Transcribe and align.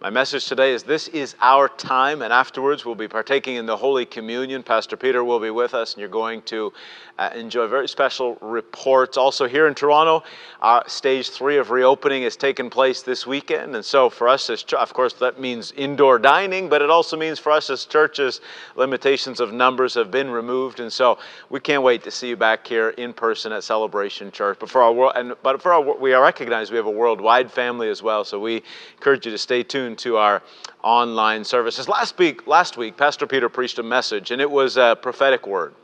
My 0.00 0.10
message 0.10 0.46
today 0.46 0.74
is 0.74 0.84
This 0.84 1.08
is 1.08 1.34
our 1.40 1.68
time, 1.68 2.22
and 2.22 2.32
afterwards 2.32 2.84
we'll 2.84 2.94
be 2.94 3.08
partaking 3.08 3.56
in 3.56 3.66
the 3.66 3.76
Holy 3.76 4.06
Communion. 4.06 4.62
Pastor 4.62 4.96
Peter 4.96 5.24
will 5.24 5.40
be 5.40 5.50
with 5.50 5.74
us, 5.74 5.94
and 5.94 6.00
you're 6.00 6.08
going 6.08 6.40
to 6.42 6.72
uh, 7.18 7.30
enjoy 7.34 7.66
very 7.66 7.88
special 7.88 8.36
reports. 8.40 9.16
Also, 9.16 9.48
here 9.48 9.66
in 9.66 9.74
Toronto, 9.74 10.22
uh, 10.62 10.84
stage 10.86 11.30
three 11.30 11.56
of 11.56 11.72
reopening 11.72 12.22
has 12.22 12.36
taken 12.36 12.70
place 12.70 13.02
this 13.02 13.26
weekend, 13.26 13.74
and 13.74 13.84
so 13.84 14.08
for 14.08 14.28
us 14.28 14.48
as 14.50 14.64
of 14.72 14.94
course, 14.94 15.14
that 15.14 15.40
means 15.40 15.72
indoor 15.72 16.20
dining, 16.20 16.68
but 16.68 16.80
it 16.80 16.90
also 16.90 17.16
means 17.16 17.40
for 17.40 17.50
us 17.50 17.68
as 17.68 17.84
churches, 17.84 18.40
limitations 18.76 19.40
of 19.40 19.52
numbers 19.52 19.94
have 19.94 20.12
been 20.12 20.30
removed, 20.30 20.78
and 20.78 20.92
so 20.92 21.18
we 21.50 21.58
can't 21.58 21.82
wait 21.82 22.04
to 22.04 22.10
see 22.12 22.28
you 22.28 22.36
back 22.36 22.64
here 22.64 22.90
in 22.90 23.12
person 23.12 23.50
at 23.50 23.64
Celebration 23.64 24.30
Church. 24.30 24.58
But 24.60 24.70
for 24.70 24.80
our 24.80 24.92
world, 24.92 25.14
and 25.16 25.34
but 25.42 25.60
for 25.60 25.72
our, 25.72 25.98
we 25.98 26.14
recognize 26.14 26.70
we 26.70 26.76
have 26.76 26.86
a 26.86 26.90
worldwide 26.90 27.50
family 27.50 27.88
as 27.88 28.00
well, 28.00 28.22
so 28.22 28.38
we 28.38 28.62
encourage 28.96 29.26
you 29.26 29.32
to 29.32 29.38
stay 29.38 29.64
tuned 29.64 29.87
to 29.96 30.16
our 30.16 30.42
online 30.82 31.44
services. 31.44 31.88
Last 31.88 32.18
week, 32.18 32.46
last 32.46 32.76
week, 32.76 32.96
Pastor 32.96 33.26
Peter 33.26 33.48
preached 33.48 33.78
a 33.78 33.82
message, 33.82 34.30
and 34.30 34.40
it 34.40 34.50
was 34.50 34.76
a 34.76 34.96
prophetic 35.00 35.46
word. 35.46 35.74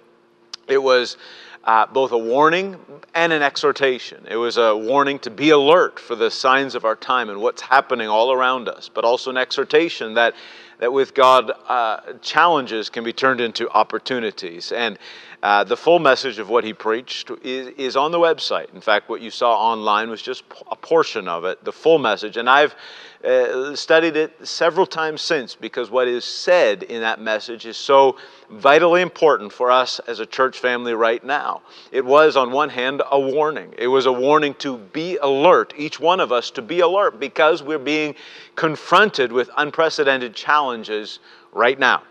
It 0.69 0.83
was 0.83 1.17
uh, 1.65 1.87
both 1.87 2.13
a 2.13 2.19
warning 2.19 2.77
and 3.15 3.33
an 3.33 3.43
exhortation. 3.43 4.27
It 4.29 4.37
was 4.37 4.57
a 4.57 4.77
warning 4.77 5.19
to 5.21 5.31
be 5.31 5.51
alert 5.51 5.99
for 5.99 6.15
the 6.15 6.31
signs 6.31 6.75
of 6.75 6.85
our 6.85 6.97
time 6.97 7.31
and 7.31 7.41
what's 7.41 7.63
happening 7.63 8.09
all 8.09 8.33
around 8.33 8.69
us, 8.69 8.91
but 8.93 9.05
also 9.05 9.31
an 9.31 9.37
exhortation 9.37 10.15
that 10.15 10.35
that 10.79 10.93
with 10.93 11.15
God, 11.15 11.53
uh, 11.69 12.01
challenges 12.21 12.91
can 12.91 13.05
be 13.05 13.13
turned 13.13 13.41
into 13.41 13.71
opportunities. 13.71 14.73
And 14.73 14.99
uh, 15.43 15.65
the 15.65 15.77
full 15.77 15.99
message 15.99 16.39
of 16.39 16.49
what 16.49 16.65
he 16.65 16.73
preached 16.73 17.31
is, 17.43 17.69
is, 17.77 17.97
on 17.97 18.11
the 18.11 18.19
website. 18.19 18.73
In 18.75 18.81
fact, 18.81 19.09
what 19.09 19.21
you 19.21 19.31
saw 19.31 19.55
online 19.55 20.11
was 20.11 20.23
just 20.23 20.43
a 20.71 20.77
portion 20.77 21.29
of 21.29 21.45
it, 21.45 21.63
the 21.65 21.73
full 21.73 21.99
message. 21.99 22.37
And 22.37 22.49
I've 22.49 22.75
uh, 23.25 23.75
studied 23.75 24.17
it 24.17 24.47
several 24.47 24.87
times 24.87 25.23
since 25.23 25.55
because 25.55 25.91
what 25.91 26.07
is 26.07 26.25
said 26.25 26.83
in 26.83 27.01
that 27.01 27.21
message 27.21 27.65
is 27.65 27.77
so 27.77 28.17
vitally 28.51 29.01
important 29.01 29.53
for 29.53 29.71
us 29.71 29.99
as 30.01 30.21
a 30.21 30.27
church 30.27 30.59
family 30.59 30.95
right 30.95 31.25
now. 31.25 31.63
It 31.91 32.05
was, 32.05 32.37
on 32.37 32.53
one 32.53 32.69
hand, 32.69 33.03
a 33.11 33.19
warning. 33.19 33.75
It 33.79 33.89
was 33.89 34.07
a 34.07 34.13
warning 34.13 34.55
to 34.55 34.77
be 34.77 35.17
alert, 35.17 35.73
each 35.77 35.99
one 35.99 36.21
of 36.21 36.33
us 36.33 36.51
to 36.53 36.63
be 36.63 36.81
alert 36.81 37.19
because 37.19 37.63
we're 37.63 37.79
being 37.79 38.15
confronted 38.57 39.33
with 39.33 39.49
unprecedented 39.57 40.35
challenges 40.35 41.19
right 41.53 41.79
now. 41.79 42.03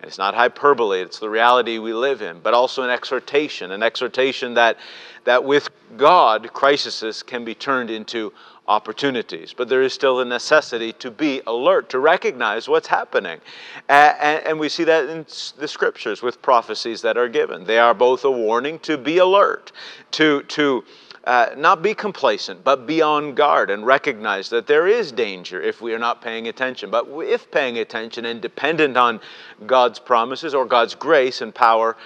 And 0.00 0.06
it's 0.06 0.18
not 0.18 0.34
hyperbole, 0.34 1.00
it's 1.00 1.18
the 1.18 1.30
reality 1.30 1.78
we 1.78 1.92
live 1.92 2.22
in, 2.22 2.40
but 2.40 2.54
also 2.54 2.82
an 2.82 2.90
exhortation, 2.90 3.72
an 3.72 3.82
exhortation 3.82 4.54
that, 4.54 4.76
that 5.24 5.42
with 5.42 5.70
God, 5.96 6.52
crises 6.52 7.22
can 7.22 7.44
be 7.44 7.54
turned 7.54 7.90
into 7.90 8.32
opportunities. 8.68 9.54
But 9.56 9.68
there 9.68 9.82
is 9.82 9.92
still 9.92 10.20
a 10.20 10.24
necessity 10.24 10.92
to 10.94 11.10
be 11.10 11.40
alert, 11.46 11.88
to 11.90 11.98
recognize 11.98 12.68
what's 12.68 12.86
happening. 12.86 13.40
And, 13.88 14.60
we 14.60 14.68
see 14.68 14.84
that 14.84 15.08
in 15.08 15.24
the 15.58 15.68
scriptures 15.68 16.20
with 16.22 16.42
prophecies 16.42 17.02
that 17.02 17.16
are 17.16 17.28
given. 17.28 17.64
They 17.64 17.78
are 17.78 17.94
both 17.94 18.24
a 18.24 18.30
warning 18.30 18.78
to 18.80 18.98
be 18.98 19.18
alert, 19.18 19.72
to, 20.12 20.42
to 20.42 20.84
uh, 21.24 21.54
not 21.56 21.82
be 21.82 21.94
complacent, 21.94 22.64
but 22.64 22.86
be 22.86 23.02
on 23.02 23.34
guard 23.34 23.70
and 23.70 23.84
recognize 23.84 24.48
that 24.48 24.66
there 24.66 24.86
is 24.86 25.12
danger 25.12 25.60
if 25.60 25.80
we 25.80 25.92
are 25.92 25.98
not 25.98 26.22
paying 26.22 26.48
attention. 26.48 26.90
But 26.90 27.06
if 27.20 27.50
paying 27.50 27.78
attention 27.78 28.24
and 28.24 28.40
dependent 28.40 28.96
on 28.96 29.20
God's 29.66 29.98
promises 29.98 30.54
or 30.54 30.64
God's 30.64 30.94
grace 30.94 31.40
and 31.40 31.54
power, 31.54 31.96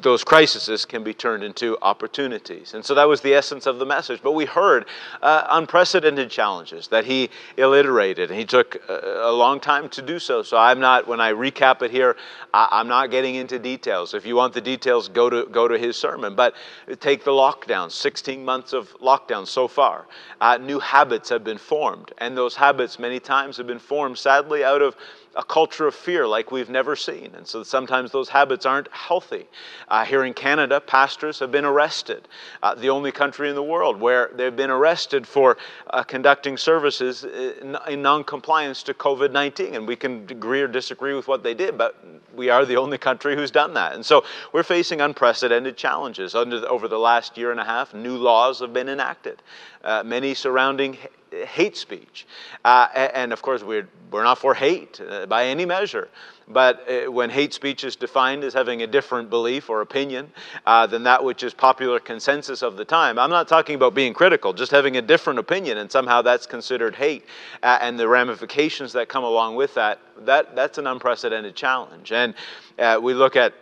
those 0.00 0.22
crises 0.22 0.84
can 0.84 1.02
be 1.02 1.12
turned 1.12 1.42
into 1.42 1.76
opportunities. 1.82 2.74
And 2.74 2.84
so 2.84 2.94
that 2.94 3.08
was 3.08 3.20
the 3.20 3.34
essence 3.34 3.66
of 3.66 3.78
the 3.78 3.86
message. 3.86 4.20
But 4.22 4.32
we 4.32 4.44
heard 4.44 4.86
uh, 5.22 5.46
unprecedented 5.50 6.30
challenges 6.30 6.88
that 6.88 7.04
he 7.04 7.30
alliterated, 7.58 8.30
and 8.30 8.38
he 8.38 8.44
took 8.44 8.76
a, 8.88 9.22
a, 9.24 9.32
long 9.32 9.58
time 9.60 9.88
to 9.90 10.02
do 10.02 10.18
so. 10.18 10.42
So 10.42 10.56
I'm 10.56 10.78
not, 10.78 11.08
when 11.08 11.20
I 11.20 11.32
recap 11.32 11.82
it 11.82 11.90
here, 11.90 12.16
I, 12.52 12.80
am 12.80 12.88
not 12.88 13.10
getting 13.10 13.34
into 13.34 13.58
details. 13.58 14.14
If 14.14 14.24
you 14.24 14.36
want 14.36 14.54
the 14.54 14.60
details, 14.60 15.08
go 15.08 15.28
to, 15.28 15.46
go 15.50 15.66
to 15.66 15.78
his 15.78 15.96
sermon. 15.96 16.34
But 16.34 16.54
take 17.00 17.24
the 17.24 17.32
lockdown, 17.32 17.90
16 17.90 18.44
months 18.44 18.72
of 18.72 18.96
lockdown 19.00 19.46
so 19.46 19.66
far. 19.66 20.06
Uh, 20.40 20.58
new 20.58 20.78
habits 20.78 21.28
have 21.30 21.42
been 21.42 21.58
formed, 21.58 22.12
and 22.18 22.36
those 22.36 22.54
habits 22.54 22.98
many 22.98 23.18
times 23.18 23.56
have 23.56 23.66
been 23.66 23.78
formed, 23.78 24.18
sadly, 24.18 24.62
out 24.62 24.82
of 24.82 24.96
a 25.36 25.44
culture 25.44 25.86
of 25.86 25.94
fear 25.94 26.26
like 26.26 26.50
we've 26.50 26.70
never 26.70 26.96
seen. 26.96 27.32
And 27.34 27.46
so 27.46 27.62
sometimes 27.62 28.10
those 28.12 28.28
habits 28.28 28.66
aren't 28.66 28.88
healthy. 28.92 29.46
Uh, 29.88 30.04
here 30.04 30.24
in 30.24 30.34
Canada, 30.34 30.80
pastors 30.80 31.38
have 31.40 31.50
been 31.50 31.64
arrested. 31.64 32.28
Uh, 32.62 32.74
the 32.74 32.90
only 32.90 33.12
country 33.12 33.48
in 33.48 33.54
the 33.54 33.62
world 33.62 34.00
where 34.00 34.30
they've 34.34 34.54
been 34.54 34.70
arrested 34.70 35.26
for 35.26 35.56
uh, 35.90 36.02
conducting 36.02 36.56
services 36.56 37.24
in, 37.24 37.76
in 37.88 38.02
non 38.02 38.24
compliance 38.24 38.82
to 38.84 38.94
COVID 38.94 39.32
19. 39.32 39.74
And 39.74 39.88
we 39.88 39.96
can 39.96 40.26
agree 40.30 40.62
or 40.62 40.68
disagree 40.68 41.14
with 41.14 41.28
what 41.28 41.42
they 41.42 41.54
did, 41.54 41.76
but 41.76 41.96
we 42.34 42.50
are 42.50 42.64
the 42.64 42.76
only 42.76 42.98
country 42.98 43.34
who's 43.34 43.50
done 43.50 43.74
that. 43.74 43.94
And 43.94 44.04
so 44.04 44.24
we're 44.52 44.62
facing 44.62 45.00
unprecedented 45.00 45.76
challenges. 45.76 46.34
Under 46.34 46.66
over 46.68 46.88
the 46.88 46.98
last 46.98 47.36
year 47.36 47.50
and 47.50 47.60
a 47.60 47.64
half, 47.64 47.94
new 47.94 48.16
laws 48.16 48.60
have 48.60 48.72
been 48.72 48.88
enacted, 48.88 49.42
uh, 49.84 50.02
many 50.04 50.34
surrounding 50.34 50.96
hate 51.42 51.76
speech. 51.76 52.26
Uh, 52.64 52.88
and 52.94 53.32
of 53.32 53.42
course, 53.42 53.62
we're, 53.62 53.88
we're 54.10 54.22
not 54.22 54.38
for 54.38 54.54
hate 54.54 55.00
uh, 55.00 55.26
by 55.26 55.46
any 55.46 55.64
measure. 55.64 56.08
But 56.46 56.88
uh, 56.88 57.10
when 57.10 57.30
hate 57.30 57.54
speech 57.54 57.84
is 57.84 57.96
defined 57.96 58.44
as 58.44 58.52
having 58.52 58.82
a 58.82 58.86
different 58.86 59.30
belief 59.30 59.70
or 59.70 59.80
opinion 59.80 60.30
uh, 60.66 60.86
than 60.86 61.02
that 61.04 61.24
which 61.24 61.42
is 61.42 61.54
popular 61.54 61.98
consensus 61.98 62.62
of 62.62 62.76
the 62.76 62.84
time, 62.84 63.18
I'm 63.18 63.30
not 63.30 63.48
talking 63.48 63.74
about 63.76 63.94
being 63.94 64.12
critical, 64.12 64.52
just 64.52 64.70
having 64.70 64.98
a 64.98 65.02
different 65.02 65.38
opinion, 65.38 65.78
and 65.78 65.90
somehow 65.90 66.20
that's 66.20 66.46
considered 66.46 66.94
hate. 66.94 67.24
Uh, 67.62 67.78
and 67.80 67.98
the 67.98 68.06
ramifications 68.06 68.92
that 68.92 69.08
come 69.08 69.24
along 69.24 69.56
with 69.56 69.74
that, 69.74 70.00
that 70.18 70.54
that's 70.54 70.76
an 70.76 70.86
unprecedented 70.86 71.54
challenge. 71.56 72.12
And 72.12 72.34
uh, 72.78 73.00
we 73.02 73.14
look 73.14 73.36
at 73.36 73.54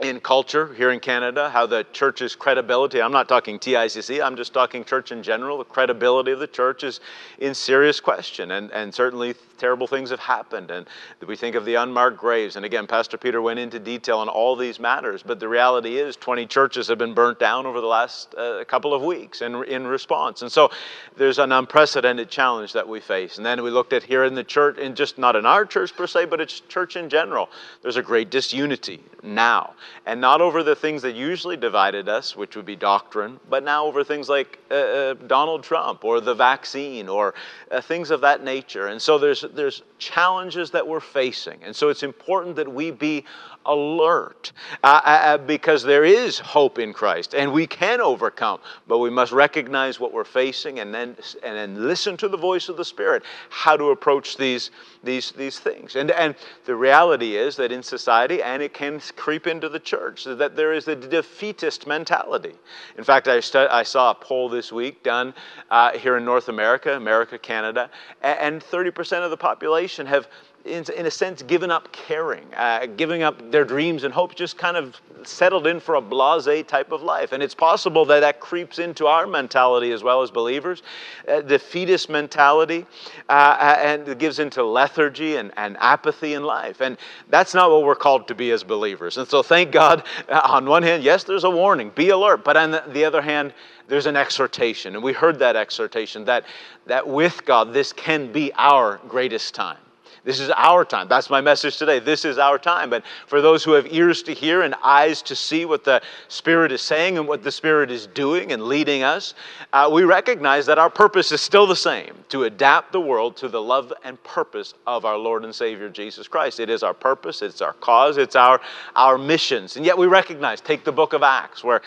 in 0.00 0.20
culture 0.20 0.72
here 0.74 0.90
in 0.90 1.00
Canada, 1.00 1.50
how 1.50 1.66
the 1.66 1.84
church's 1.92 2.34
credibility, 2.34 3.00
I'm 3.00 3.12
not 3.12 3.28
talking 3.28 3.58
TICC, 3.58 4.24
I'm 4.24 4.36
just 4.36 4.52
talking 4.52 4.84
church 4.84 5.12
in 5.12 5.22
general, 5.22 5.58
the 5.58 5.64
credibility 5.64 6.32
of 6.32 6.40
the 6.40 6.46
church 6.46 6.82
is 6.82 7.00
in 7.38 7.54
serious 7.54 8.00
question. 8.00 8.52
And, 8.52 8.70
and 8.72 8.92
certainly 8.92 9.34
terrible 9.62 9.86
things 9.86 10.10
have 10.10 10.18
happened. 10.18 10.72
And 10.72 10.88
we 11.24 11.36
think 11.36 11.54
of 11.54 11.64
the 11.64 11.76
unmarked 11.76 12.18
graves. 12.18 12.56
And 12.56 12.64
again, 12.64 12.88
Pastor 12.88 13.16
Peter 13.16 13.40
went 13.40 13.60
into 13.60 13.78
detail 13.78 14.18
on 14.18 14.28
all 14.28 14.56
these 14.56 14.80
matters. 14.80 15.22
But 15.22 15.38
the 15.38 15.48
reality 15.48 15.98
is, 15.98 16.16
20 16.16 16.46
churches 16.46 16.88
have 16.88 16.98
been 16.98 17.14
burnt 17.14 17.38
down 17.38 17.64
over 17.64 17.80
the 17.80 17.86
last 17.86 18.34
uh, 18.34 18.64
couple 18.64 18.92
of 18.92 19.02
weeks 19.02 19.40
in, 19.40 19.62
in 19.64 19.86
response. 19.86 20.42
And 20.42 20.50
so 20.50 20.72
there's 21.16 21.38
an 21.38 21.52
unprecedented 21.52 22.28
challenge 22.28 22.72
that 22.72 22.88
we 22.88 22.98
face. 22.98 23.36
And 23.36 23.46
then 23.46 23.62
we 23.62 23.70
looked 23.70 23.92
at 23.92 24.02
here 24.02 24.24
in 24.24 24.34
the 24.34 24.42
church, 24.42 24.78
and 24.80 24.96
just 24.96 25.16
not 25.16 25.36
in 25.36 25.46
our 25.46 25.64
church 25.64 25.94
per 25.94 26.08
se, 26.08 26.24
but 26.24 26.40
it's 26.40 26.58
church 26.58 26.96
in 26.96 27.08
general. 27.08 27.48
There's 27.82 27.96
a 27.96 28.02
great 28.02 28.30
disunity 28.30 29.00
now. 29.22 29.74
And 30.06 30.20
not 30.20 30.40
over 30.40 30.64
the 30.64 30.74
things 30.74 31.02
that 31.02 31.14
usually 31.14 31.56
divided 31.56 32.08
us, 32.08 32.34
which 32.34 32.56
would 32.56 32.66
be 32.66 32.74
doctrine, 32.74 33.38
but 33.48 33.62
now 33.62 33.84
over 33.84 34.02
things 34.02 34.28
like 34.28 34.58
uh, 34.72 34.74
uh, 34.74 35.14
Donald 35.28 35.62
Trump 35.62 36.04
or 36.04 36.20
the 36.20 36.34
vaccine 36.34 37.08
or 37.08 37.34
uh, 37.70 37.80
things 37.80 38.10
of 38.10 38.22
that 38.22 38.42
nature. 38.42 38.88
And 38.88 39.00
so 39.00 39.18
there's 39.18 39.44
there's 39.54 39.82
challenges 39.98 40.70
that 40.70 40.86
we're 40.86 41.00
facing. 41.00 41.62
And 41.62 41.74
so 41.74 41.88
it's 41.88 42.02
important 42.02 42.56
that 42.56 42.72
we 42.72 42.90
be 42.90 43.24
alert 43.66 44.52
uh, 44.82 45.00
uh, 45.04 45.08
uh, 45.08 45.38
because 45.38 45.82
there 45.82 46.04
is 46.04 46.38
hope 46.38 46.78
in 46.78 46.92
Christ 46.92 47.34
and 47.34 47.52
we 47.52 47.66
can 47.66 48.00
overcome. 48.00 48.60
But 48.86 48.98
we 48.98 49.10
must 49.10 49.32
recognize 49.32 50.00
what 50.00 50.12
we're 50.12 50.24
facing 50.24 50.80
and 50.80 50.92
then, 50.92 51.16
and 51.42 51.56
then 51.56 51.86
listen 51.88 52.16
to 52.18 52.28
the 52.28 52.36
voice 52.36 52.68
of 52.68 52.76
the 52.76 52.84
Spirit, 52.84 53.22
how 53.50 53.76
to 53.76 53.90
approach 53.90 54.36
these, 54.36 54.70
these, 55.02 55.32
these 55.32 55.58
things. 55.58 55.96
And, 55.96 56.10
and 56.10 56.34
the 56.64 56.76
reality 56.76 57.36
is 57.36 57.56
that 57.56 57.72
in 57.72 57.82
society, 57.82 58.42
and 58.42 58.62
it 58.62 58.74
can 58.74 59.00
creep 59.16 59.46
into 59.46 59.68
the 59.68 59.80
church, 59.80 60.24
that 60.24 60.56
there 60.56 60.72
is 60.72 60.88
a 60.88 60.96
defeatist 60.96 61.86
mentality. 61.86 62.54
In 62.96 63.04
fact, 63.04 63.28
I, 63.28 63.40
stu- 63.40 63.68
I 63.70 63.82
saw 63.82 64.10
a 64.10 64.14
poll 64.14 64.48
this 64.48 64.72
week 64.72 65.02
done 65.02 65.34
uh, 65.70 65.96
here 65.98 66.16
in 66.16 66.24
North 66.24 66.48
America, 66.48 66.96
America, 66.96 67.38
Canada, 67.38 67.90
and 68.22 68.60
30% 68.60 69.24
of 69.24 69.30
the 69.30 69.36
population 69.36 70.06
have 70.06 70.28
in, 70.64 70.84
in 70.96 71.06
a 71.06 71.10
sense, 71.10 71.42
given 71.42 71.70
up 71.70 71.90
caring, 71.92 72.46
uh, 72.54 72.86
giving 72.96 73.22
up 73.22 73.50
their 73.50 73.64
dreams 73.64 74.04
and 74.04 74.14
hopes, 74.14 74.34
just 74.34 74.56
kind 74.56 74.76
of 74.76 75.00
settled 75.24 75.66
in 75.66 75.80
for 75.80 75.96
a 75.96 76.00
blase 76.00 76.64
type 76.66 76.92
of 76.92 77.02
life. 77.02 77.32
And 77.32 77.42
it's 77.42 77.54
possible 77.54 78.04
that 78.06 78.20
that 78.20 78.40
creeps 78.40 78.78
into 78.78 79.06
our 79.06 79.26
mentality 79.26 79.92
as 79.92 80.02
well 80.02 80.22
as 80.22 80.30
believers, 80.30 80.82
uh, 81.28 81.40
the 81.40 81.58
fetus 81.58 82.08
mentality, 82.08 82.86
uh, 83.28 83.32
uh 83.32 83.76
and 83.78 84.08
it 84.08 84.18
gives 84.18 84.38
into 84.38 84.62
lethargy 84.62 85.36
and, 85.36 85.52
and 85.56 85.76
apathy 85.80 86.34
in 86.34 86.44
life. 86.44 86.80
And 86.80 86.96
that's 87.28 87.54
not 87.54 87.70
what 87.70 87.84
we're 87.84 87.94
called 87.94 88.28
to 88.28 88.34
be 88.34 88.50
as 88.52 88.62
believers. 88.62 89.18
And 89.18 89.28
so, 89.28 89.42
thank 89.42 89.72
God, 89.72 90.04
uh, 90.28 90.40
on 90.44 90.66
one 90.66 90.82
hand, 90.82 91.02
yes, 91.02 91.24
there's 91.24 91.44
a 91.44 91.50
warning, 91.50 91.90
be 91.94 92.10
alert. 92.10 92.44
But 92.44 92.56
on 92.56 92.80
the 92.92 93.04
other 93.04 93.22
hand, 93.22 93.52
there's 93.88 94.06
an 94.06 94.16
exhortation. 94.16 94.94
And 94.94 95.02
we 95.02 95.12
heard 95.12 95.38
that 95.40 95.56
exhortation 95.56 96.24
that, 96.26 96.46
that 96.86 97.06
with 97.06 97.44
God, 97.44 97.72
this 97.72 97.92
can 97.92 98.30
be 98.30 98.52
our 98.54 99.00
greatest 99.08 99.54
time 99.54 99.81
This 100.24 100.38
is 100.38 100.50
our 100.50 100.84
time. 100.84 101.08
That's 101.08 101.28
my 101.30 101.40
message 101.40 101.78
today. 101.78 101.98
This 101.98 102.24
is 102.24 102.38
our 102.38 102.56
time. 102.56 102.90
But 102.90 103.02
for 103.26 103.40
those 103.40 103.64
who 103.64 103.72
have 103.72 103.92
ears 103.92 104.22
to 104.24 104.32
hear 104.32 104.62
and 104.62 104.72
eyes 104.82 105.20
to 105.22 105.34
see 105.34 105.64
what 105.64 105.82
the 105.82 106.00
Spirit 106.28 106.70
is 106.70 106.80
saying 106.80 107.18
and 107.18 107.26
what 107.26 107.42
the 107.42 107.50
Spirit 107.50 107.90
is 107.90 108.06
doing 108.06 108.52
and 108.52 108.62
leading 108.62 109.02
us, 109.02 109.34
uh, 109.72 109.90
we 109.92 110.04
recognize 110.04 110.64
that 110.66 110.78
our 110.78 110.90
purpose 110.90 111.32
is 111.32 111.40
still 111.40 111.66
the 111.66 111.74
same 111.74 112.14
to 112.28 112.44
adapt 112.44 112.92
the 112.92 113.00
world 113.00 113.36
to 113.38 113.48
the 113.48 113.60
love 113.60 113.92
and 114.04 114.22
purpose 114.22 114.74
of 114.86 115.04
our 115.04 115.18
Lord 115.18 115.42
and 115.44 115.52
Savior 115.52 115.88
Jesus 115.88 116.28
Christ. 116.28 116.60
It 116.60 116.70
is 116.70 116.84
our 116.84 116.94
purpose, 116.94 117.42
it's 117.42 117.60
our 117.60 117.72
cause, 117.72 118.16
it's 118.16 118.36
our, 118.36 118.60
our 118.94 119.18
missions. 119.18 119.76
And 119.76 119.84
yet 119.84 119.98
we 119.98 120.06
recognize, 120.06 120.60
take 120.60 120.84
the 120.84 120.92
book 120.92 121.14
of 121.14 121.24
Acts, 121.24 121.64
where 121.64 121.82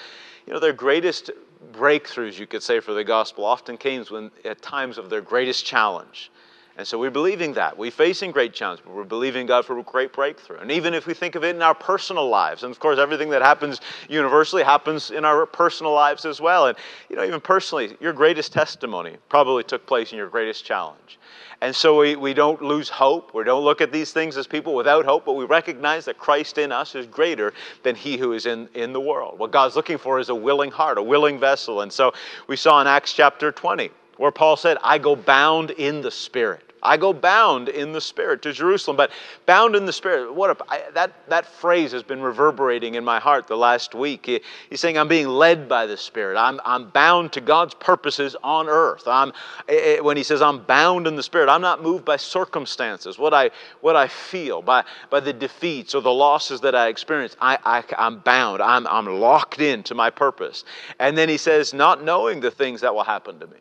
you 0.45 0.51
know, 0.51 0.59
their 0.59 0.73
greatest 0.73 1.31
breakthroughs, 1.71 2.38
you 2.38 2.47
could 2.47 2.63
say, 2.63 2.81
for 2.81 2.93
the 2.93 3.03
gospel 3.03 3.45
often 3.45 3.77
came 3.77 4.03
when, 4.05 4.29
at 4.43 4.61
times 4.61 4.97
of 4.97 5.09
their 5.09 5.21
greatest 5.21 5.65
challenge. 5.65 6.31
And 6.77 6.86
so 6.86 7.00
we're 7.00 7.10
believing 7.12 7.54
that. 7.54 7.77
We're 7.77 7.89
facing 7.89 8.31
great 8.31 8.54
challenges, 8.54 8.83
but 8.86 8.94
we're 8.94 9.06
believing 9.06 9.45
God 9.45 9.63
for 9.66 9.77
a 9.80 9.83
great 9.83 10.12
breakthrough. 10.12 10.57
And 10.57 10.69
even 10.72 10.94
if 10.94 11.07
we 11.07 11.13
think 11.13 11.36
of 11.36 11.44
it 11.45 11.56
in 11.56 11.62
our 11.62 11.74
personal 11.74 12.27
lives, 12.27 12.63
and 12.63 12.72
of 12.72 12.80
course, 12.81 13.00
everything 13.00 13.30
that 13.30 13.42
happens 13.42 13.80
universally 14.10 14.62
happens 14.62 15.10
in 15.10 15.24
our 15.24 15.45
personal 15.45 15.94
lives 15.94 16.25
as 16.25 16.42
well. 16.42 16.68
And, 16.68 16.77
you 17.10 17.16
know, 17.16 17.24
even 17.24 17.39
personally, 17.39 17.95
your 18.01 18.12
greatest 18.12 18.51
testimony 18.51 19.16
probably 19.30 19.63
took 19.63 19.86
place 19.86 20.12
in 20.12 20.18
your 20.18 20.27
greatest 20.27 20.66
challenge. 20.66 21.18
And 21.62 21.74
so 21.74 21.98
we, 21.98 22.18
we 22.18 22.33
don't 22.33 22.62
lose 22.62 22.89
hope. 22.89 23.33
We 23.33 23.45
don't 23.45 23.63
look 23.63 23.80
at 23.80 23.94
these 23.94 24.12
things 24.12 24.36
as 24.36 24.45
people 24.45 24.75
without 24.75 25.06
hope, 25.06 25.24
but 25.25 25.33
we 25.33 25.45
recognize 25.45 26.04
that 26.06 26.18
Christ 26.18 26.57
in 26.57 26.74
us 26.74 26.94
is 26.94 27.06
greater 27.07 27.54
than 27.83 27.95
he 27.95 28.18
who 28.18 28.33
is 28.33 28.45
in, 28.45 28.68
in 28.74 28.92
the 28.92 29.00
world. 29.00 29.39
What 29.39 29.51
God's 29.51 29.77
looking 29.77 29.98
for 29.98 30.19
is 30.19 30.27
a 30.27 30.36
willing 30.36 30.72
heart, 30.72 30.98
a 30.98 31.04
willing 31.04 31.39
vessel. 31.39 31.81
And 31.81 31.92
so 31.92 32.13
we 32.48 32.57
saw 32.57 32.81
in 32.81 32.88
Acts 32.88 33.13
chapter 33.13 33.54
20 33.54 33.89
where 34.18 34.31
Paul 34.31 34.57
said, 34.57 34.77
I 34.83 34.98
go 34.98 35.16
bound 35.16 35.72
in 35.72 36.01
the 36.01 36.12
Spirit. 36.12 36.64
I 36.85 36.97
go 36.97 37.13
bound 37.13 37.69
in 37.69 37.91
the 37.91 38.01
Spirit 38.01 38.41
to 38.43 38.53
Jerusalem. 38.53 38.97
But 38.97 39.11
bound 39.45 39.75
in 39.75 39.85
the 39.85 39.93
Spirit, 39.93 40.33
what 40.33 40.49
a, 40.51 40.63
I, 40.69 40.83
that, 40.93 41.27
that 41.29 41.45
phrase 41.45 41.91
has 41.91 42.03
been 42.03 42.21
reverberating 42.21 42.95
in 42.95 43.03
my 43.03 43.19
heart 43.19 43.47
the 43.47 43.57
last 43.57 43.95
week. 43.95 44.25
He, 44.25 44.41
he's 44.69 44.79
saying, 44.79 44.97
I'm 44.97 45.07
being 45.07 45.27
led 45.27 45.67
by 45.67 45.85
the 45.85 45.97
Spirit. 45.97 46.37
I'm, 46.37 46.59
I'm 46.65 46.89
bound 46.89 47.33
to 47.33 47.41
God's 47.41 47.73
purposes 47.73 48.35
on 48.43 48.69
earth. 48.69 49.03
I'm, 49.07 49.33
it, 49.67 50.03
when 50.03 50.17
he 50.17 50.23
says, 50.23 50.41
I'm 50.41 50.63
bound 50.63 51.07
in 51.07 51.15
the 51.15 51.23
Spirit, 51.23 51.49
I'm 51.49 51.61
not 51.61 51.81
moved 51.81 52.05
by 52.05 52.17
circumstances, 52.17 53.17
what 53.17 53.33
I, 53.33 53.51
what 53.81 53.95
I 53.95 54.07
feel, 54.07 54.61
by, 54.61 54.83
by 55.09 55.19
the 55.19 55.33
defeats 55.33 55.95
or 55.95 56.01
the 56.01 56.13
losses 56.13 56.61
that 56.61 56.75
I 56.75 56.88
experience. 56.88 57.35
I, 57.41 57.57
I, 57.65 57.83
I'm 57.97 58.19
bound. 58.19 58.61
I'm, 58.61 58.88
I'm 58.88 59.07
locked 59.07 59.59
into 59.59 59.95
my 59.95 60.09
purpose. 60.09 60.63
And 60.99 61.17
then 61.17 61.29
he 61.29 61.38
says, 61.38 61.73
not 61.73 62.03
knowing 62.03 62.39
the 62.39 62.51
things 62.51 62.81
that 62.81 62.93
will 62.93 63.03
happen 63.03 63.39
to 63.39 63.47
me. 63.47 63.57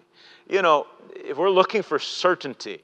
You 0.48 0.62
know, 0.62 0.86
if 1.14 1.36
we're 1.36 1.50
looking 1.50 1.82
for 1.82 1.98
certainty, 1.98 2.82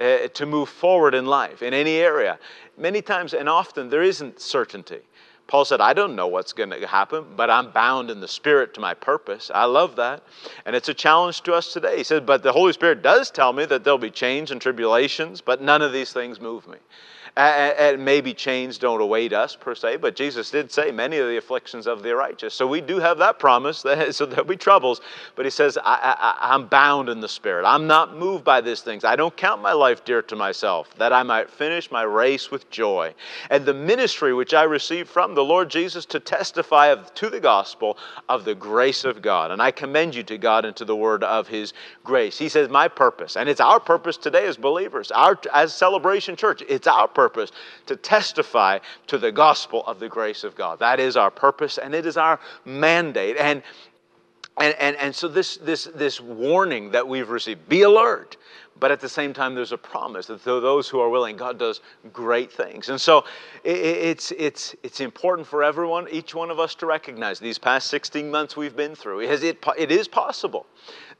uh, 0.00 0.28
to 0.28 0.46
move 0.46 0.68
forward 0.68 1.14
in 1.14 1.26
life 1.26 1.62
in 1.62 1.74
any 1.74 1.96
area. 1.96 2.38
Many 2.76 3.02
times 3.02 3.34
and 3.34 3.48
often 3.48 3.90
there 3.90 4.02
isn't 4.02 4.40
certainty. 4.40 5.00
Paul 5.46 5.64
said, 5.64 5.80
I 5.80 5.94
don't 5.94 6.14
know 6.14 6.28
what's 6.28 6.52
going 6.52 6.70
to 6.70 6.86
happen, 6.86 7.24
but 7.34 7.50
I'm 7.50 7.72
bound 7.72 8.08
in 8.08 8.20
the 8.20 8.28
Spirit 8.28 8.72
to 8.74 8.80
my 8.80 8.94
purpose. 8.94 9.50
I 9.52 9.64
love 9.64 9.96
that. 9.96 10.22
And 10.64 10.76
it's 10.76 10.88
a 10.88 10.94
challenge 10.94 11.42
to 11.42 11.54
us 11.54 11.72
today. 11.72 11.96
He 11.96 12.04
said, 12.04 12.24
But 12.24 12.44
the 12.44 12.52
Holy 12.52 12.72
Spirit 12.72 13.02
does 13.02 13.32
tell 13.32 13.52
me 13.52 13.64
that 13.64 13.82
there'll 13.82 13.98
be 13.98 14.12
change 14.12 14.52
and 14.52 14.60
tribulations, 14.60 15.40
but 15.40 15.60
none 15.60 15.82
of 15.82 15.92
these 15.92 16.12
things 16.12 16.40
move 16.40 16.68
me. 16.68 16.78
And 17.36 18.04
maybe 18.04 18.34
chains 18.34 18.76
don't 18.76 19.00
await 19.00 19.32
us 19.32 19.54
per 19.54 19.74
se, 19.74 19.98
but 19.98 20.16
Jesus 20.16 20.50
did 20.50 20.72
say 20.72 20.90
many 20.90 21.18
of 21.18 21.28
the 21.28 21.36
afflictions 21.36 21.86
of 21.86 22.02
the 22.02 22.14
righteous. 22.14 22.54
So 22.54 22.66
we 22.66 22.80
do 22.80 22.98
have 22.98 23.18
that 23.18 23.38
promise 23.38 23.82
that 23.82 24.14
so 24.14 24.26
there'll 24.26 24.44
be 24.44 24.56
troubles. 24.56 25.00
But 25.36 25.46
he 25.46 25.50
says, 25.50 25.78
I, 25.82 26.36
am 26.42 26.66
bound 26.66 27.08
in 27.08 27.20
the 27.20 27.28
Spirit. 27.28 27.64
I'm 27.64 27.86
not 27.86 28.16
moved 28.16 28.44
by 28.44 28.60
these 28.60 28.80
things. 28.80 29.04
I 29.04 29.16
don't 29.16 29.36
count 29.36 29.62
my 29.62 29.72
life 29.72 30.04
dear 30.04 30.22
to 30.22 30.36
myself, 30.36 30.92
that 30.98 31.12
I 31.12 31.22
might 31.22 31.48
finish 31.48 31.90
my 31.90 32.02
race 32.02 32.50
with 32.50 32.68
joy. 32.70 33.14
And 33.48 33.64
the 33.64 33.74
ministry 33.74 34.34
which 34.34 34.52
I 34.52 34.64
received 34.64 35.08
from 35.08 35.34
the 35.34 35.44
Lord 35.44 35.70
Jesus 35.70 36.04
to 36.06 36.20
testify 36.20 36.88
of, 36.88 37.14
to 37.14 37.30
the 37.30 37.40
gospel 37.40 37.96
of 38.28 38.44
the 38.44 38.54
grace 38.54 39.04
of 39.04 39.22
God. 39.22 39.50
And 39.50 39.62
I 39.62 39.70
commend 39.70 40.14
you 40.14 40.24
to 40.24 40.38
God 40.38 40.64
and 40.64 40.74
to 40.76 40.84
the 40.84 40.96
word 40.96 41.22
of 41.22 41.46
his 41.46 41.72
grace. 42.02 42.38
He 42.38 42.48
says, 42.48 42.68
My 42.68 42.88
purpose, 42.88 43.36
and 43.36 43.48
it's 43.48 43.60
our 43.60 43.78
purpose 43.78 44.16
today 44.16 44.46
as 44.46 44.56
believers, 44.56 45.10
our, 45.12 45.38
as 45.54 45.72
Celebration 45.72 46.34
Church, 46.36 46.62
it's 46.68 46.86
our 46.86 47.06
purpose 47.06 47.29
purpose 47.30 47.52
to 47.86 47.96
testify 47.96 48.78
to 49.06 49.18
the 49.18 49.32
gospel 49.32 49.84
of 49.86 50.00
the 50.00 50.08
grace 50.08 50.44
of 50.44 50.54
God. 50.54 50.78
That 50.78 51.00
is 51.00 51.16
our 51.16 51.30
purpose 51.30 51.78
and 51.78 51.94
it 51.94 52.06
is 52.06 52.16
our 52.16 52.40
mandate. 52.64 53.36
And 53.38 53.62
and, 54.58 54.74
and, 54.78 54.96
and 54.96 55.14
so 55.14 55.26
this, 55.26 55.56
this, 55.56 55.88
this 55.94 56.20
warning 56.20 56.90
that 56.90 57.06
we've 57.06 57.30
received, 57.30 57.66
be 57.68 57.82
alert. 57.82 58.36
But 58.78 58.90
at 58.90 59.00
the 59.00 59.08
same 59.08 59.32
time, 59.32 59.54
there's 59.54 59.72
a 59.72 59.78
promise 59.78 60.26
that 60.26 60.44
those 60.44 60.86
who 60.88 61.00
are 61.00 61.08
willing, 61.08 61.36
God 61.36 61.58
does 61.58 61.80
great 62.12 62.52
things. 62.52 62.90
And 62.90 63.00
so 63.00 63.24
it's, 63.64 64.32
it's, 64.32 64.74
it's 64.82 65.00
important 65.00 65.46
for 65.46 65.62
everyone, 65.62 66.08
each 66.10 66.34
one 66.34 66.50
of 66.50 66.58
us 66.58 66.74
to 66.76 66.86
recognize 66.86 67.38
these 67.38 67.58
past 67.58 67.88
16 67.88 68.30
months 68.30 68.56
we've 68.56 68.76
been 68.76 68.94
through. 68.94 69.20
It 69.20 69.90
is 69.90 70.08
possible 70.08 70.66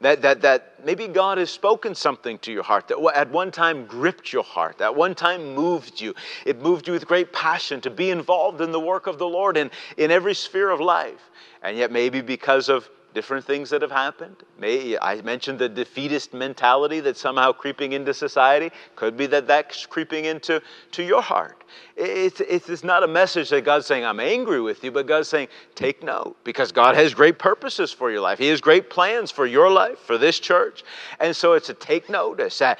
that, 0.01 0.21
that, 0.23 0.41
that 0.41 0.83
maybe 0.83 1.07
God 1.07 1.37
has 1.37 1.49
spoken 1.49 1.95
something 1.95 2.37
to 2.39 2.51
your 2.51 2.63
heart 2.63 2.87
that 2.87 2.97
at 3.15 3.29
one 3.29 3.51
time 3.51 3.85
gripped 3.85 4.33
your 4.33 4.43
heart, 4.43 4.79
that 4.79 4.95
one 4.95 5.15
time 5.15 5.53
moved 5.53 6.01
you. 6.01 6.13
It 6.45 6.59
moved 6.59 6.87
you 6.87 6.93
with 6.93 7.05
great 7.07 7.31
passion 7.31 7.81
to 7.81 7.89
be 7.89 8.09
involved 8.09 8.61
in 8.61 8.71
the 8.71 8.79
work 8.79 9.07
of 9.07 9.17
the 9.17 9.27
Lord 9.27 9.57
in, 9.57 9.69
in 9.97 10.11
every 10.11 10.33
sphere 10.33 10.71
of 10.71 10.79
life. 10.79 11.29
And 11.61 11.77
yet, 11.77 11.91
maybe 11.91 12.21
because 12.21 12.67
of 12.67 12.89
different 13.13 13.45
things 13.45 13.69
that 13.69 13.81
have 13.81 13.91
happened. 13.91 14.37
May, 14.57 14.97
I 14.97 15.21
mentioned 15.21 15.59
the 15.59 15.69
defeatist 15.69 16.33
mentality 16.33 16.99
that's 17.01 17.19
somehow 17.19 17.51
creeping 17.51 17.93
into 17.93 18.13
society. 18.13 18.71
Could 18.95 19.17
be 19.17 19.27
that 19.27 19.47
that's 19.47 19.85
creeping 19.85 20.25
into 20.25 20.61
to 20.91 21.03
your 21.03 21.21
heart. 21.21 21.60
It's, 21.95 22.39
it's 22.39 22.83
not 22.83 23.03
a 23.03 23.07
message 23.07 23.49
that 23.49 23.63
God's 23.63 23.85
saying, 23.85 24.05
I'm 24.05 24.19
angry 24.19 24.61
with 24.61 24.83
you, 24.83 24.91
but 24.91 25.07
God's 25.07 25.27
saying, 25.27 25.49
take 25.75 26.03
note, 26.03 26.35
because 26.43 26.71
God 26.71 26.95
has 26.95 27.13
great 27.13 27.37
purposes 27.37 27.91
for 27.91 28.09
your 28.09 28.21
life. 28.21 28.39
He 28.39 28.47
has 28.47 28.61
great 28.61 28.89
plans 28.89 29.29
for 29.29 29.45
your 29.45 29.69
life, 29.69 29.99
for 29.99 30.17
this 30.17 30.39
church. 30.39 30.83
And 31.19 31.35
so 31.35 31.53
it's 31.53 31.69
a 31.69 31.73
take 31.73 32.09
notice. 32.09 32.61
Uh, 32.61 32.75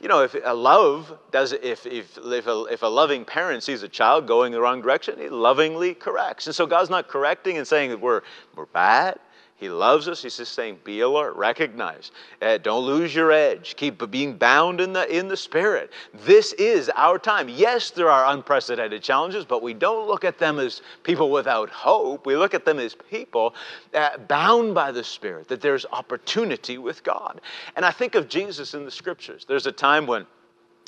you 0.00 0.08
know, 0.08 0.22
if 0.22 0.34
a 0.44 0.54
love 0.54 1.18
does, 1.30 1.52
if, 1.52 1.86
if, 1.86 2.16
if, 2.18 2.46
a, 2.46 2.64
if 2.70 2.82
a 2.82 2.86
loving 2.86 3.24
parent 3.24 3.62
sees 3.62 3.82
a 3.82 3.88
child 3.88 4.26
going 4.26 4.52
the 4.52 4.60
wrong 4.60 4.80
direction, 4.80 5.18
he 5.18 5.28
lovingly 5.28 5.94
corrects. 5.94 6.46
And 6.46 6.54
so 6.54 6.66
God's 6.66 6.90
not 6.90 7.08
correcting 7.08 7.58
and 7.58 7.66
saying 7.66 7.90
that 7.90 8.00
we're, 8.00 8.22
we're 8.54 8.66
bad. 8.66 9.18
He 9.56 9.68
loves 9.68 10.08
us. 10.08 10.22
He's 10.22 10.36
just 10.36 10.52
saying, 10.52 10.80
be 10.82 11.00
alert, 11.00 11.36
recognize. 11.36 12.10
Uh, 12.42 12.58
don't 12.58 12.84
lose 12.84 13.14
your 13.14 13.30
edge. 13.30 13.76
Keep 13.76 14.10
being 14.10 14.36
bound 14.36 14.80
in 14.80 14.92
the, 14.92 15.16
in 15.16 15.28
the 15.28 15.36
Spirit. 15.36 15.92
This 16.12 16.52
is 16.54 16.90
our 16.96 17.18
time. 17.18 17.48
Yes, 17.48 17.90
there 17.90 18.10
are 18.10 18.34
unprecedented 18.34 19.02
challenges, 19.02 19.44
but 19.44 19.62
we 19.62 19.72
don't 19.72 20.08
look 20.08 20.24
at 20.24 20.38
them 20.38 20.58
as 20.58 20.82
people 21.04 21.30
without 21.30 21.70
hope. 21.70 22.26
We 22.26 22.36
look 22.36 22.52
at 22.52 22.64
them 22.64 22.80
as 22.80 22.94
people 22.94 23.54
uh, 23.94 24.18
bound 24.18 24.74
by 24.74 24.90
the 24.90 25.04
Spirit, 25.04 25.46
that 25.48 25.60
there's 25.60 25.86
opportunity 25.92 26.76
with 26.78 27.04
God. 27.04 27.40
And 27.76 27.84
I 27.84 27.92
think 27.92 28.16
of 28.16 28.28
Jesus 28.28 28.74
in 28.74 28.84
the 28.84 28.90
Scriptures. 28.90 29.44
There's 29.46 29.66
a 29.66 29.72
time 29.72 30.06
when 30.06 30.26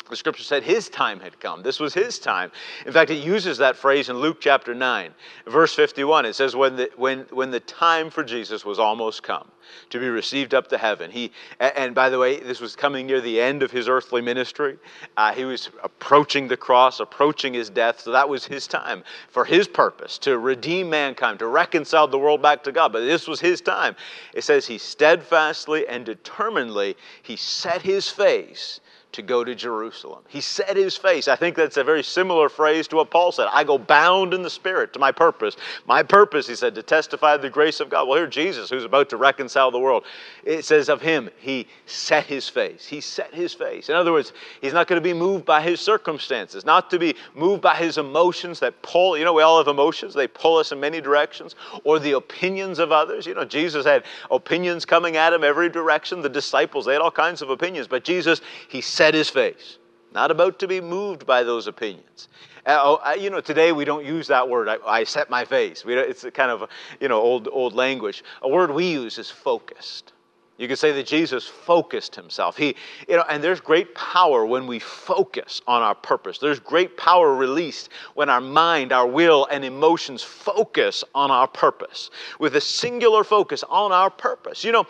the 0.09 0.17
scripture 0.17 0.43
said 0.43 0.63
his 0.63 0.89
time 0.89 1.21
had 1.21 1.39
come. 1.41 1.63
This 1.63 1.81
was 1.81 1.95
his 1.95 2.19
time. 2.19 2.51
In 2.85 2.93
fact, 2.93 3.11
it 3.11 3.25
uses 3.25 3.59
that 3.59 3.77
phrase 3.77 4.09
in 4.09 4.17
Luke 4.17 4.39
chapter 4.41 4.75
9, 4.75 5.13
verse 5.47 5.75
51. 5.75 6.27
It 6.27 6.35
says, 6.35 6.55
when 6.55 6.77
the, 6.77 6.91
when, 6.97 7.21
when 7.31 7.51
the 7.51 7.61
time 7.61 8.11
for 8.11 8.23
Jesus 8.23 8.65
was 8.65 8.79
almost 8.79 9.23
come 9.23 9.51
to 9.91 9.99
be 9.99 10.09
received 10.09 10.55
up 10.55 10.69
to 10.69 10.79
heaven. 10.79 11.11
He, 11.11 11.33
and 11.59 11.95
by 11.95 12.09
the 12.09 12.19
way, 12.19 12.39
this 12.39 12.61
was 12.61 12.77
coming 12.77 13.07
near 13.07 13.21
the 13.21 13.41
end 13.41 13.63
of 13.63 13.71
his 13.71 13.89
earthly 13.89 14.23
ministry. 14.23 14.79
Uh, 15.17 15.33
he 15.33 15.45
was 15.45 15.71
approaching 15.83 16.49
the 16.49 16.57
cross, 16.57 17.01
approaching 17.01 17.55
his 17.55 17.71
death. 17.71 18.01
So 18.01 18.13
that 18.13 18.29
was 18.29 18.47
his 18.47 18.67
time 18.67 19.03
for 19.29 19.45
his 19.45 19.67
purpose 19.67 20.19
to 20.19 20.39
redeem 20.39 20.91
mankind, 20.91 21.39
to 21.41 21.47
reconcile 21.47 22.07
the 22.09 22.19
world 22.19 22.43
back 22.43 22.63
to 22.65 22.73
God. 22.73 22.93
But 22.93 23.01
this 23.01 23.27
was 23.27 23.41
his 23.41 23.61
time. 23.61 23.97
It 24.35 24.45
says 24.45 24.67
he 24.67 24.79
steadfastly 24.79 25.87
and 25.89 26.05
determinedly 26.05 26.97
he 27.23 27.37
set 27.37 27.83
his 27.83 28.09
face 28.09 28.81
to 29.17 29.23
go 29.23 29.43
to 29.43 29.55
Jerusalem. 29.55 30.23
He 30.29 30.41
set 30.41 30.77
his 30.77 30.97
face. 30.97 31.27
I 31.27 31.37
think 31.37 31.57
that's 31.57 31.79
a 31.79 31.85
very 31.85 32.03
similar 32.03 32.49
phrase 32.49 32.87
to 32.89 32.97
what 32.97 33.11
Paul 33.11 33.33
said. 33.33 33.49
I 33.51 33.65
go 33.65 33.79
bound 33.79 34.35
in 34.35 34.43
the 34.43 34.51
Spirit 34.51 34.93
to 34.93 34.99
my 34.99 35.11
purpose. 35.11 35.57
My 35.87 36.03
purpose, 36.03 36.47
he 36.47 36.55
said, 36.55 36.75
to 36.75 36.83
testify 36.83 37.39
the 37.39 37.51
grace 37.51 37.81
of 37.81 37.89
God. 37.89 38.07
Well, 38.07 38.19
here 38.19 38.27
Jesus, 38.27 38.69
who's 38.69 38.85
about 38.85 39.09
to 39.11 39.17
reconcile 39.17 39.71
the 39.71 39.79
world, 39.79 40.05
it 40.45 40.65
says 40.65 40.89
of 40.91 41.01
him, 41.01 41.31
he 41.39 41.67
set 41.87 42.25
his 42.25 42.49
face. 42.49 42.87
He 42.87 43.01
set 43.01 43.33
his 43.35 43.55
face. 43.55 43.89
In 43.89 43.95
other 43.95 44.13
words, 44.13 44.35
he's 44.61 44.75
not 44.75 44.87
going 44.87 45.01
to 45.01 45.05
be 45.05 45.15
moved 45.15 45.47
by 45.47 45.63
his 45.63 45.81
circumstances, 45.81 46.67
not 46.67 46.91
to 46.91 46.99
be 46.99 47.17
moved 47.35 47.63
by 47.63 47.75
his 47.75 47.97
emotions 47.97 48.61
that 48.61 48.81
pull. 48.83 49.17
You 49.17 49.25
know, 49.25 49.33
we 49.33 49.43
all 49.43 49.59
have 49.59 49.69
emotions, 49.69 50.13
they 50.13 50.29
pull 50.29 50.59
us 50.59 50.73
in 50.73 50.79
many 50.79 51.01
directions, 51.01 51.55
or 51.85 51.99
the 51.99 52.13
opinions 52.13 52.79
of 52.79 52.93
others. 52.93 53.27
You 53.27 53.35
know, 53.35 53.47
Jesus 53.47 53.87
had 53.87 54.05
opinions 54.31 54.85
coming 54.85 55.17
at 55.17 55.33
him 55.33 55.43
every 55.43 55.71
direction. 55.71 56.21
The 56.21 56.29
disciples, 56.29 56.85
they 56.85 56.93
had 56.93 57.01
all 57.01 57.11
kinds 57.11 57.41
of 57.41 57.49
opinions, 57.49 57.89
but 57.89 58.05
Jesus, 58.05 58.43
he 58.69 58.83
set 58.83 59.06
set 59.07 59.15
his 59.15 59.31
face, 59.31 59.79
not 60.13 60.33
about 60.33 60.59
to 60.59 60.67
be 60.67 60.81
moved 60.81 61.27
by 61.27 61.45
those 61.45 61.69
opinions. 61.69 62.27
Uh, 62.67 62.81
oh, 62.83 63.15
you 63.15 63.31
know, 63.31 63.41
today 63.41 63.71
we 63.71 63.85
don't 63.85 64.05
use 64.05 64.27
that 64.27 64.49
word. 64.49 64.69
I, 64.69 64.79
I 64.85 65.05
set 65.05 65.31
my 65.31 65.45
face. 65.45 65.85
It's 65.87 66.25
kind 66.35 66.51
of 66.51 66.69
you 67.01 67.07
know 67.07 67.21
old 67.21 67.49
old 67.53 67.73
language. 67.73 68.25
A 68.43 68.49
word 68.49 68.73
we 68.73 68.91
use 68.91 69.17
is 69.19 69.31
focused. 69.31 70.13
You 70.59 70.67
could 70.67 70.79
say 70.79 70.91
that 70.91 71.07
Jesus 71.07 71.47
focused 71.47 72.17
himself. 72.17 72.57
He, 72.57 72.75
you 73.09 73.15
know, 73.15 73.25
and 73.29 73.45
there's 73.45 73.61
great 73.61 73.95
power 73.95 74.45
when 74.45 74.67
we 74.67 74.81
focus 74.81 75.61
on 75.69 75.83
our 75.83 75.95
purpose. 75.95 76.39
There's 76.39 76.59
great 76.59 76.97
power 76.97 77.33
released 77.33 77.91
when 78.15 78.29
our 78.29 78.41
mind, 78.41 78.91
our 78.91 79.07
will, 79.07 79.47
and 79.53 79.65
emotions 79.65 80.25
focus 80.25 81.05
on 81.15 81.31
our 81.31 81.47
purpose 81.47 82.11
with 82.41 82.57
a 82.57 82.61
singular 82.61 83.23
focus 83.23 83.63
on 83.69 83.93
our 83.93 84.11
purpose. 84.11 84.65
You 84.65 84.73
know, 84.73 84.87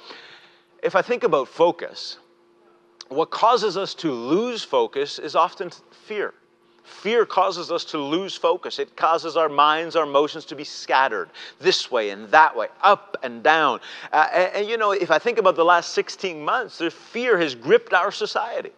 if 0.82 0.96
I 0.96 1.02
think 1.02 1.24
about 1.24 1.48
focus, 1.48 2.18
what 3.08 3.30
causes 3.30 3.76
us 3.76 3.94
to 3.94 4.12
lose 4.12 4.62
focus 4.62 5.18
is 5.18 5.34
often 5.34 5.70
fear. 5.90 6.34
Fear 6.84 7.26
causes 7.26 7.72
us 7.72 7.84
to 7.86 7.98
lose 7.98 8.36
focus. 8.36 8.78
It 8.78 8.96
causes 8.96 9.36
our 9.36 9.48
minds, 9.48 9.96
our 9.96 10.04
emotions 10.04 10.44
to 10.46 10.54
be 10.54 10.62
scattered 10.62 11.30
this 11.58 11.90
way 11.90 12.10
and 12.10 12.28
that 12.30 12.56
way, 12.56 12.68
up 12.80 13.16
and 13.24 13.42
down. 13.42 13.80
Uh, 14.12 14.28
and, 14.32 14.54
and, 14.54 14.68
you 14.68 14.76
know, 14.76 14.92
if 14.92 15.10
I 15.10 15.18
think 15.18 15.38
about 15.38 15.56
the 15.56 15.64
last 15.64 15.94
16 15.94 16.44
months, 16.44 16.78
the 16.78 16.90
fear 16.90 17.38
has 17.38 17.56
gripped 17.56 17.92
our 17.92 18.12
society. 18.12 18.70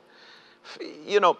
You 1.06 1.20
know, 1.20 1.36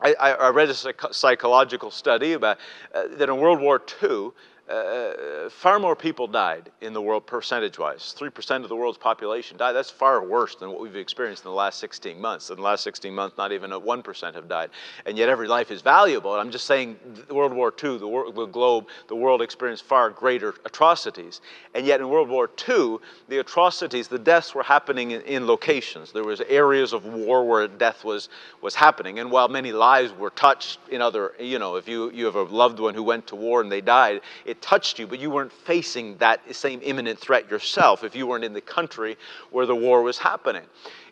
I, 0.00 0.14
I 0.14 0.48
read 0.48 0.68
a 0.68 0.74
psychological 1.14 1.90
study 1.90 2.32
about 2.32 2.58
uh, 2.92 3.04
that 3.12 3.28
in 3.28 3.36
World 3.38 3.60
War 3.60 3.80
II, 4.02 4.32
uh, 4.68 5.50
far 5.50 5.78
more 5.78 5.94
people 5.94 6.26
died 6.26 6.70
in 6.80 6.94
the 6.94 7.00
world 7.00 7.26
percentage 7.26 7.78
wise. 7.78 8.14
3% 8.18 8.62
of 8.62 8.70
the 8.70 8.76
world's 8.76 8.96
population 8.96 9.58
died. 9.58 9.72
That's 9.72 9.90
far 9.90 10.24
worse 10.24 10.54
than 10.54 10.70
what 10.70 10.80
we've 10.80 10.96
experienced 10.96 11.44
in 11.44 11.50
the 11.50 11.54
last 11.54 11.78
16 11.80 12.18
months. 12.18 12.48
In 12.48 12.56
the 12.56 12.62
last 12.62 12.82
16 12.82 13.14
months, 13.14 13.36
not 13.36 13.52
even 13.52 13.70
1% 13.70 14.34
have 14.34 14.48
died. 14.48 14.70
And 15.04 15.18
yet 15.18 15.28
every 15.28 15.48
life 15.48 15.70
is 15.70 15.82
valuable. 15.82 16.32
And 16.32 16.40
I'm 16.40 16.50
just 16.50 16.66
saying, 16.66 16.96
World 17.28 17.52
War 17.52 17.74
II, 17.82 17.98
the, 17.98 18.08
world, 18.08 18.34
the 18.34 18.46
globe, 18.46 18.86
the 19.08 19.16
world 19.16 19.42
experienced 19.42 19.84
far 19.84 20.08
greater 20.08 20.54
atrocities. 20.64 21.42
And 21.74 21.84
yet 21.86 22.00
in 22.00 22.08
World 22.08 22.30
War 22.30 22.48
II, 22.66 22.98
the 23.28 23.38
atrocities, 23.38 24.08
the 24.08 24.18
deaths 24.18 24.54
were 24.54 24.62
happening 24.62 25.10
in, 25.10 25.20
in 25.22 25.46
locations. 25.46 26.10
There 26.10 26.24
was 26.24 26.40
areas 26.40 26.94
of 26.94 27.04
war 27.04 27.46
where 27.46 27.68
death 27.68 28.02
was, 28.02 28.30
was 28.62 28.74
happening. 28.74 29.18
And 29.18 29.30
while 29.30 29.48
many 29.48 29.72
lives 29.72 30.12
were 30.14 30.30
touched 30.30 30.78
in 30.90 31.02
other, 31.02 31.34
you 31.38 31.58
know, 31.58 31.76
if 31.76 31.86
you, 31.86 32.10
you 32.12 32.24
have 32.24 32.36
a 32.36 32.44
loved 32.44 32.80
one 32.80 32.94
who 32.94 33.02
went 33.02 33.26
to 33.26 33.36
war 33.36 33.60
and 33.60 33.70
they 33.70 33.82
died, 33.82 34.22
it 34.46 34.53
touched 34.54 34.98
you, 34.98 35.06
but 35.06 35.18
you 35.18 35.30
weren't 35.30 35.52
facing 35.52 36.16
that 36.18 36.54
same 36.54 36.80
imminent 36.82 37.18
threat 37.18 37.50
yourself 37.50 38.04
if 38.04 38.14
you 38.14 38.26
weren't 38.26 38.44
in 38.44 38.52
the 38.52 38.60
country 38.60 39.16
where 39.50 39.66
the 39.66 39.76
war 39.76 40.02
was 40.02 40.18
happening. 40.18 40.64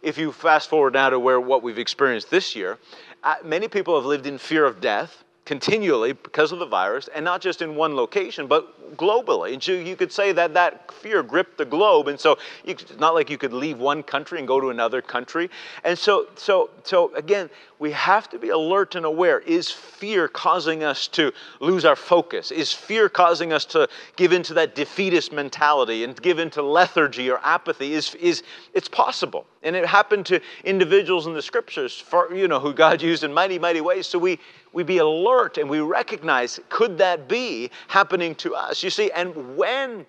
If 0.02 0.18
you 0.18 0.32
fast 0.32 0.68
forward 0.68 0.94
now 0.94 1.10
to 1.10 1.18
where 1.18 1.40
what 1.40 1.62
we've 1.62 1.78
experienced 1.78 2.30
this 2.30 2.56
year, 2.56 2.78
uh, 3.22 3.36
many 3.44 3.68
people 3.68 3.94
have 3.96 4.04
lived 4.04 4.26
in 4.26 4.38
fear 4.38 4.64
of 4.64 4.80
death 4.80 5.24
continually 5.44 6.12
because 6.12 6.52
of 6.52 6.58
the 6.58 6.66
virus, 6.66 7.08
and 7.14 7.24
not 7.24 7.40
just 7.40 7.62
in 7.62 7.74
one 7.74 7.96
location, 7.96 8.46
but 8.46 8.96
globally. 8.96 9.54
And 9.54 9.62
so 9.62 9.72
you 9.72 9.96
could 9.96 10.12
say 10.12 10.32
that 10.32 10.54
that 10.54 10.92
fear 10.92 11.22
gripped 11.22 11.58
the 11.58 11.64
globe, 11.64 12.08
and 12.08 12.18
so 12.18 12.38
it's 12.64 12.96
not 12.98 13.14
like 13.14 13.28
you 13.28 13.38
could 13.38 13.52
leave 13.52 13.78
one 13.78 14.02
country 14.02 14.38
and 14.38 14.46
go 14.46 14.60
to 14.60 14.70
another 14.70 15.02
country. 15.02 15.50
And 15.84 15.98
so, 15.98 16.26
so, 16.36 16.70
so 16.84 17.12
again, 17.14 17.50
we 17.78 17.90
have 17.90 18.30
to 18.30 18.38
be 18.38 18.50
alert 18.50 18.94
and 18.94 19.04
aware. 19.04 19.40
Is 19.40 19.68
fear 19.68 20.28
causing 20.28 20.84
us 20.84 21.08
to 21.08 21.32
lose 21.58 21.84
our 21.84 21.96
focus? 21.96 22.52
Is 22.52 22.72
fear 22.72 23.08
causing 23.08 23.52
us 23.52 23.64
to 23.66 23.88
give 24.14 24.32
into 24.32 24.54
that 24.54 24.76
defeatist 24.76 25.32
mentality 25.32 26.04
and 26.04 26.20
give 26.22 26.38
into 26.38 26.62
lethargy 26.62 27.28
or 27.28 27.40
apathy? 27.42 27.94
Is, 27.94 28.14
is 28.16 28.44
it's 28.74 28.88
possible, 28.88 29.46
and 29.64 29.74
it 29.74 29.84
happened 29.84 30.26
to 30.26 30.40
individuals 30.62 31.26
in 31.26 31.32
the 31.32 31.42
scriptures, 31.42 31.98
for 31.98 32.32
you 32.32 32.46
know, 32.46 32.60
who 32.60 32.72
God 32.72 33.02
used 33.02 33.24
in 33.24 33.34
mighty, 33.34 33.58
mighty 33.58 33.80
ways. 33.80 34.06
So 34.06 34.18
we 34.20 34.38
we 34.72 34.82
be 34.82 34.98
alert 34.98 35.58
and 35.58 35.68
we 35.68 35.80
recognize 35.80 36.60
could 36.68 36.98
that 36.98 37.28
be 37.28 37.70
happening 37.88 38.34
to 38.36 38.54
us? 38.54 38.82
You 38.82 38.90
see, 38.90 39.10
and 39.12 39.56
when 39.56 40.06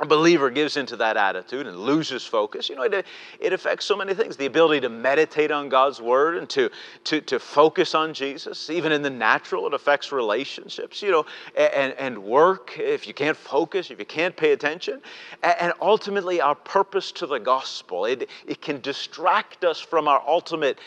a 0.00 0.06
believer 0.06 0.50
gives 0.50 0.76
into 0.76 0.96
that 0.96 1.16
attitude 1.16 1.66
and 1.66 1.76
loses 1.76 2.24
focus, 2.24 2.68
you 2.68 2.76
know, 2.76 2.82
it, 2.82 3.04
it 3.38 3.52
affects 3.52 3.84
so 3.84 3.96
many 3.96 4.14
things. 4.14 4.36
The 4.36 4.46
ability 4.46 4.80
to 4.80 4.88
meditate 4.88 5.50
on 5.50 5.68
God's 5.68 6.00
word 6.00 6.38
and 6.38 6.48
to, 6.50 6.70
to, 7.04 7.20
to 7.20 7.38
focus 7.38 7.94
on 7.94 8.14
Jesus. 8.14 8.70
Even 8.70 8.92
in 8.92 9.02
the 9.02 9.10
natural, 9.10 9.66
it 9.66 9.74
affects 9.74 10.10
relationships, 10.10 11.02
you 11.02 11.10
know, 11.10 11.26
and, 11.54 11.92
and 11.98 12.18
work 12.18 12.78
if 12.78 13.06
you 13.06 13.12
can't 13.12 13.36
focus, 13.36 13.90
if 13.90 13.98
you 13.98 14.06
can't 14.06 14.36
pay 14.36 14.52
attention. 14.52 15.02
And 15.42 15.72
ultimately, 15.82 16.40
our 16.40 16.54
purpose 16.54 17.12
to 17.12 17.26
the 17.26 17.38
gospel. 17.38 18.06
It, 18.06 18.30
it 18.46 18.62
can 18.62 18.80
distract 18.80 19.64
us 19.64 19.80
from 19.80 20.08
our 20.08 20.22
ultimate 20.26 20.78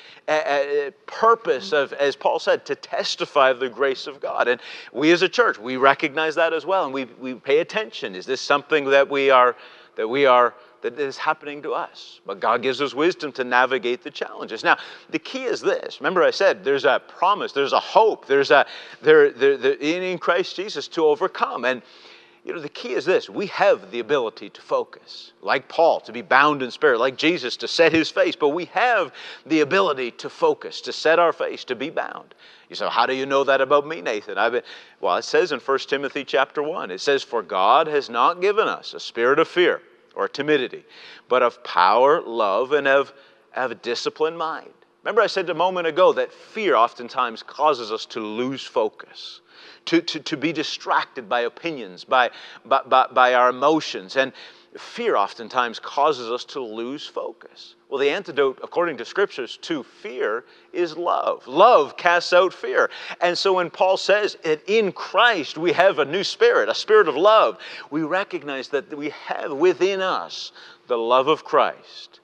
purpose 1.06 1.72
of, 1.72 1.94
as 1.94 2.16
Paul 2.16 2.40
said, 2.40 2.66
to 2.66 2.76
testify 2.76 3.50
of 3.52 3.60
the 3.60 3.70
grace 3.70 4.08
of 4.08 4.20
God. 4.20 4.48
And 4.48 4.60
we 4.92 5.12
as 5.12 5.22
a 5.22 5.30
church, 5.30 5.60
we 5.60 5.78
recognize 5.78 6.36
that 6.36 6.54
as 6.54 6.66
well. 6.66 6.86
And 6.86 6.94
we, 6.94 7.06
we 7.06 7.36
pay 7.36 7.60
attention. 7.60 8.16
Is 8.16 8.26
this 8.26 8.42
something 8.42 8.86
that 8.86 9.03
that 9.04 9.12
we 9.12 9.30
are 9.30 9.56
that 9.96 10.08
we 10.08 10.26
are 10.26 10.54
that 10.82 10.98
is 11.00 11.18
happening 11.18 11.62
to 11.62 11.72
us. 11.72 12.22
But 12.26 12.40
God 12.40 12.62
gives 12.62 12.82
us 12.82 12.94
wisdom 12.94 13.32
to 13.34 13.44
navigate 13.44 14.04
the 14.04 14.12
challenges. 14.12 14.64
Now, 14.64 14.78
the 15.10 15.20
key 15.20 15.44
is 15.44 15.62
this. 15.62 16.00
Remember, 16.00 16.24
I 16.24 16.32
said 16.32 16.64
there's 16.64 16.86
a 16.86 17.02
promise, 17.08 17.52
there's 17.52 17.74
a 17.74 17.80
hope, 17.80 18.28
there's 18.28 18.52
a 18.52 18.66
there, 19.02 19.32
there, 19.32 19.58
there 19.58 19.74
in 19.74 20.18
Christ 20.18 20.56
Jesus 20.56 20.88
to 20.90 21.06
overcome. 21.06 21.66
And 21.66 21.82
you 22.44 22.54
know, 22.54 22.60
the 22.60 22.70
key 22.70 22.94
is 22.94 23.06
this 23.06 23.30
we 23.30 23.48
have 23.48 23.92
the 23.92 24.00
ability 24.00 24.50
to 24.50 24.62
focus, 24.62 25.32
like 25.42 25.70
Paul, 25.70 26.02
to 26.02 26.12
be 26.12 26.22
bound 26.22 26.62
in 26.62 26.72
spirit, 26.72 27.00
like 27.00 27.18
Jesus, 27.18 27.56
to 27.58 27.68
set 27.68 27.94
his 27.94 28.10
face, 28.10 28.36
but 28.36 28.50
we 28.50 28.66
have 28.66 29.14
the 29.46 29.62
ability 29.62 30.12
to 30.12 30.30
focus, 30.30 30.82
to 30.82 30.94
set 30.94 31.20
our 31.20 31.32
face, 31.32 31.64
to 31.66 31.76
be 31.76 31.90
bound. 31.90 32.36
You 32.70 32.76
say, 32.76 32.88
how 32.90 33.06
do 33.06 33.14
you 33.14 33.26
know 33.26 33.44
that 33.46 33.62
about 33.62 33.88
me, 33.88 34.02
Nathan? 34.02 34.38
I've 34.38 34.52
been, 34.52 34.64
well, 35.00 35.16
it 35.18 35.24
says 35.24 35.52
in 35.52 35.60
1 35.60 35.80
Timothy 35.80 36.26
chapter 36.26 36.62
1, 36.62 36.92
it 36.92 37.02
says, 37.02 37.24
For 37.24 37.42
God 37.42 37.88
has 37.88 38.10
not 38.10 38.42
given 38.42 38.68
us 38.68 38.94
a 38.94 39.00
spirit 39.00 39.40
of 39.40 39.48
fear 39.48 39.82
or 40.16 40.28
timidity, 40.28 40.84
but 41.30 41.44
of 41.44 41.64
power, 41.64 42.22
love, 42.22 42.74
and 42.74 42.88
of, 42.88 43.14
of 43.56 43.72
a 43.72 43.76
disciplined 43.76 44.38
mind. 44.38 44.74
Remember, 45.04 45.22
I 45.22 45.28
said 45.28 45.50
a 45.50 45.54
moment 45.54 45.88
ago 45.88 46.14
that 46.14 46.32
fear 46.32 46.76
oftentimes 46.76 47.44
causes 47.44 47.92
us 47.92 48.06
to 48.08 48.20
lose 48.20 48.64
focus 48.64 49.42
to, 49.86 50.02
to, 50.02 50.20
to 50.20 50.38
be 50.38 50.54
distracted 50.54 51.28
by 51.28 51.42
opinions, 51.42 52.04
by, 52.04 52.32
by, 52.66 52.82
by, 52.86 53.08
by 53.12 53.34
our 53.34 53.50
emotions. 53.50 54.16
And 54.16 54.32
fear 54.78 55.16
oftentimes 55.16 55.80
causes 55.80 56.32
us 56.32 56.46
to 56.46 56.60
lose 56.62 57.06
focus. 57.06 57.76
Well, 57.90 58.00
the 58.00 58.10
antidote, 58.10 58.60
according 58.64 58.98
to 58.98 59.06
scriptures, 59.06 59.58
to 59.64 59.84
fear 59.84 60.46
is 60.72 60.98
love. 60.98 61.48
Love 61.48 61.96
casts 61.96 62.34
out 62.34 62.54
fear. 62.54 62.90
And 63.22 63.38
so 63.38 63.54
when 63.54 63.70
Paul 63.70 63.98
says 63.98 64.36
that 64.44 64.68
in 64.68 64.92
Christ 64.92 65.58
we 65.58 65.74
have 65.74 66.00
a 66.00 66.06
new 66.06 66.24
spirit, 66.24 66.70
a 66.70 66.76
spirit 66.76 67.08
of 67.08 67.16
love, 67.16 67.60
we 67.92 68.02
recognize 68.02 68.70
that 68.70 68.96
we 68.98 69.10
have 69.10 69.52
within 69.54 70.02
us 70.02 70.52
the 70.88 70.98
love 70.98 71.28
of 71.28 71.44
Christ. 71.44 72.20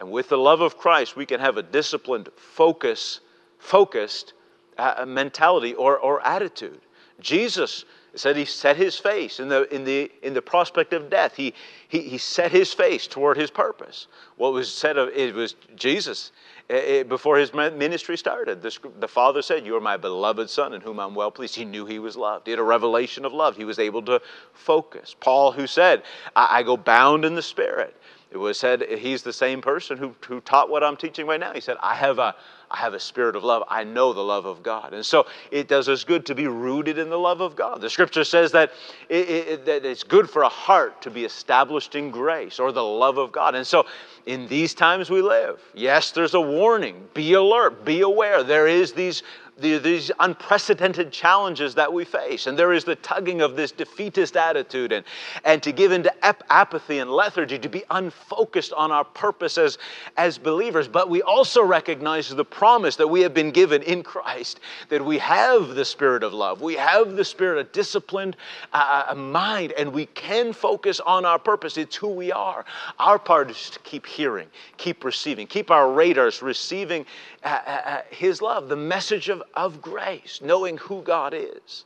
And 0.00 0.10
with 0.10 0.30
the 0.30 0.38
love 0.38 0.62
of 0.62 0.78
Christ, 0.78 1.14
we 1.14 1.26
can 1.26 1.40
have 1.40 1.58
a 1.58 1.62
disciplined, 1.62 2.30
focus, 2.36 3.20
focused 3.58 4.32
uh, 4.78 5.04
mentality 5.06 5.74
or, 5.74 5.98
or 5.98 6.26
attitude. 6.26 6.80
Jesus 7.20 7.84
said 8.14 8.36
he 8.36 8.44
set 8.44 8.76
his 8.76 8.96
face 8.96 9.38
in 9.38 9.48
the, 9.48 9.72
in 9.72 9.84
the, 9.84 10.10
in 10.22 10.34
the 10.34 10.42
prospect 10.42 10.92
of 10.92 11.10
death. 11.10 11.36
He, 11.36 11.54
he, 11.88 12.00
he 12.00 12.18
set 12.18 12.50
his 12.50 12.72
face 12.72 13.06
toward 13.06 13.36
his 13.36 13.50
purpose. 13.50 14.08
What 14.36 14.52
was 14.52 14.72
said 14.72 14.96
of 14.96 15.10
it 15.10 15.34
was 15.34 15.54
Jesus 15.76 16.32
eh, 16.68 16.74
eh, 16.76 17.02
before 17.04 17.36
his 17.36 17.52
ministry 17.52 18.16
started. 18.16 18.62
The, 18.62 18.76
the 18.98 19.06
Father 19.06 19.42
said, 19.42 19.64
You 19.64 19.76
are 19.76 19.80
my 19.80 19.96
beloved 19.96 20.50
Son 20.50 20.72
in 20.72 20.80
whom 20.80 20.98
I'm 20.98 21.14
well 21.14 21.30
pleased. 21.30 21.54
He 21.54 21.64
knew 21.64 21.86
he 21.86 21.98
was 21.98 22.16
loved. 22.16 22.46
He 22.46 22.50
had 22.50 22.58
a 22.58 22.64
revelation 22.64 23.24
of 23.24 23.32
love. 23.32 23.56
He 23.56 23.64
was 23.64 23.78
able 23.78 24.02
to 24.02 24.20
focus. 24.54 25.14
Paul, 25.20 25.52
who 25.52 25.66
said, 25.66 26.02
I, 26.34 26.58
I 26.58 26.62
go 26.62 26.76
bound 26.76 27.24
in 27.24 27.34
the 27.34 27.42
Spirit. 27.42 27.94
It 28.30 28.36
was 28.36 28.58
said 28.58 28.82
he's 28.82 29.22
the 29.22 29.32
same 29.32 29.60
person 29.60 29.98
who, 29.98 30.14
who 30.26 30.40
taught 30.40 30.70
what 30.70 30.84
I'm 30.84 30.96
teaching 30.96 31.26
right 31.26 31.40
now. 31.40 31.52
He 31.52 31.60
said, 31.60 31.76
I 31.80 31.94
have 31.94 32.18
a 32.18 32.36
I 32.70 32.76
have 32.76 32.94
a 32.94 33.00
spirit 33.00 33.34
of 33.34 33.42
love. 33.42 33.64
I 33.68 33.82
know 33.82 34.12
the 34.12 34.22
love 34.22 34.46
of 34.46 34.62
God. 34.62 34.94
And 34.94 35.04
so 35.04 35.26
it 35.50 35.66
does 35.66 35.88
us 35.88 36.04
good 36.04 36.24
to 36.26 36.36
be 36.36 36.46
rooted 36.46 36.98
in 36.98 37.10
the 37.10 37.18
love 37.18 37.40
of 37.40 37.56
God. 37.56 37.80
The 37.80 37.90
scripture 37.90 38.22
says 38.22 38.52
that, 38.52 38.70
it, 39.08 39.28
it, 39.28 39.66
that 39.66 39.84
it's 39.84 40.04
good 40.04 40.30
for 40.30 40.42
a 40.42 40.48
heart 40.48 41.02
to 41.02 41.10
be 41.10 41.24
established 41.24 41.96
in 41.96 42.12
grace 42.12 42.60
or 42.60 42.70
the 42.70 42.84
love 42.84 43.18
of 43.18 43.32
God. 43.32 43.56
And 43.56 43.66
so 43.66 43.86
in 44.26 44.46
these 44.46 44.72
times 44.72 45.10
we 45.10 45.20
live, 45.20 45.60
yes, 45.74 46.12
there's 46.12 46.34
a 46.34 46.40
warning. 46.40 47.08
Be 47.12 47.32
alert, 47.32 47.84
be 47.84 48.02
aware. 48.02 48.44
There 48.44 48.68
is 48.68 48.92
these 48.92 49.24
the, 49.60 49.78
these 49.78 50.10
unprecedented 50.20 51.12
challenges 51.12 51.74
that 51.74 51.92
we 51.92 52.04
face. 52.04 52.46
And 52.46 52.58
there 52.58 52.72
is 52.72 52.84
the 52.84 52.96
tugging 52.96 53.40
of 53.40 53.56
this 53.56 53.72
defeatist 53.72 54.36
attitude 54.36 54.92
and, 54.92 55.04
and 55.44 55.62
to 55.62 55.72
give 55.72 55.92
into 55.92 56.12
ap- 56.24 56.44
apathy 56.50 56.98
and 56.98 57.10
lethargy, 57.10 57.58
to 57.58 57.68
be 57.68 57.84
unfocused 57.90 58.72
on 58.72 58.90
our 58.90 59.04
purpose 59.04 59.58
as, 59.58 59.78
as 60.16 60.38
believers. 60.38 60.88
But 60.88 61.08
we 61.08 61.22
also 61.22 61.62
recognize 61.62 62.28
the 62.28 62.44
promise 62.44 62.96
that 62.96 63.08
we 63.08 63.20
have 63.20 63.34
been 63.34 63.50
given 63.50 63.82
in 63.82 64.02
Christ 64.02 64.60
that 64.88 65.04
we 65.04 65.18
have 65.18 65.68
the 65.74 65.84
spirit 65.84 66.22
of 66.22 66.32
love, 66.32 66.60
we 66.60 66.74
have 66.74 67.16
the 67.16 67.24
spirit 67.24 67.58
of 67.58 67.72
disciplined 67.72 68.36
uh, 68.72 69.04
uh 69.08 69.14
mind, 69.14 69.72
and 69.72 69.92
we 69.92 70.06
can 70.06 70.52
focus 70.52 71.00
on 71.00 71.24
our 71.24 71.38
purpose. 71.38 71.76
It's 71.76 71.96
who 71.96 72.08
we 72.08 72.32
are. 72.32 72.64
Our 72.98 73.18
part 73.18 73.50
is 73.50 73.70
to 73.70 73.78
keep 73.80 74.06
hearing, 74.06 74.48
keep 74.76 75.04
receiving, 75.04 75.46
keep 75.46 75.70
our 75.70 75.92
radars 75.92 76.42
receiving 76.42 77.06
uh, 77.42 77.48
uh, 77.66 77.70
uh 77.70 78.02
His 78.10 78.42
love, 78.42 78.68
the 78.68 78.76
message 78.76 79.28
of 79.28 79.42
of 79.54 79.80
grace, 79.80 80.40
knowing 80.42 80.76
who 80.78 81.02
God 81.02 81.34
is. 81.34 81.84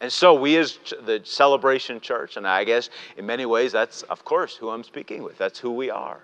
And 0.00 0.12
so, 0.12 0.34
we 0.34 0.56
as 0.56 0.78
the 1.04 1.20
Celebration 1.24 2.00
Church, 2.00 2.36
and 2.36 2.46
I 2.46 2.62
guess 2.64 2.90
in 3.16 3.26
many 3.26 3.46
ways 3.46 3.72
that's, 3.72 4.02
of 4.04 4.24
course, 4.24 4.54
who 4.54 4.70
I'm 4.70 4.84
speaking 4.84 5.22
with, 5.22 5.36
that's 5.38 5.58
who 5.58 5.72
we 5.72 5.90
are. 5.90 6.20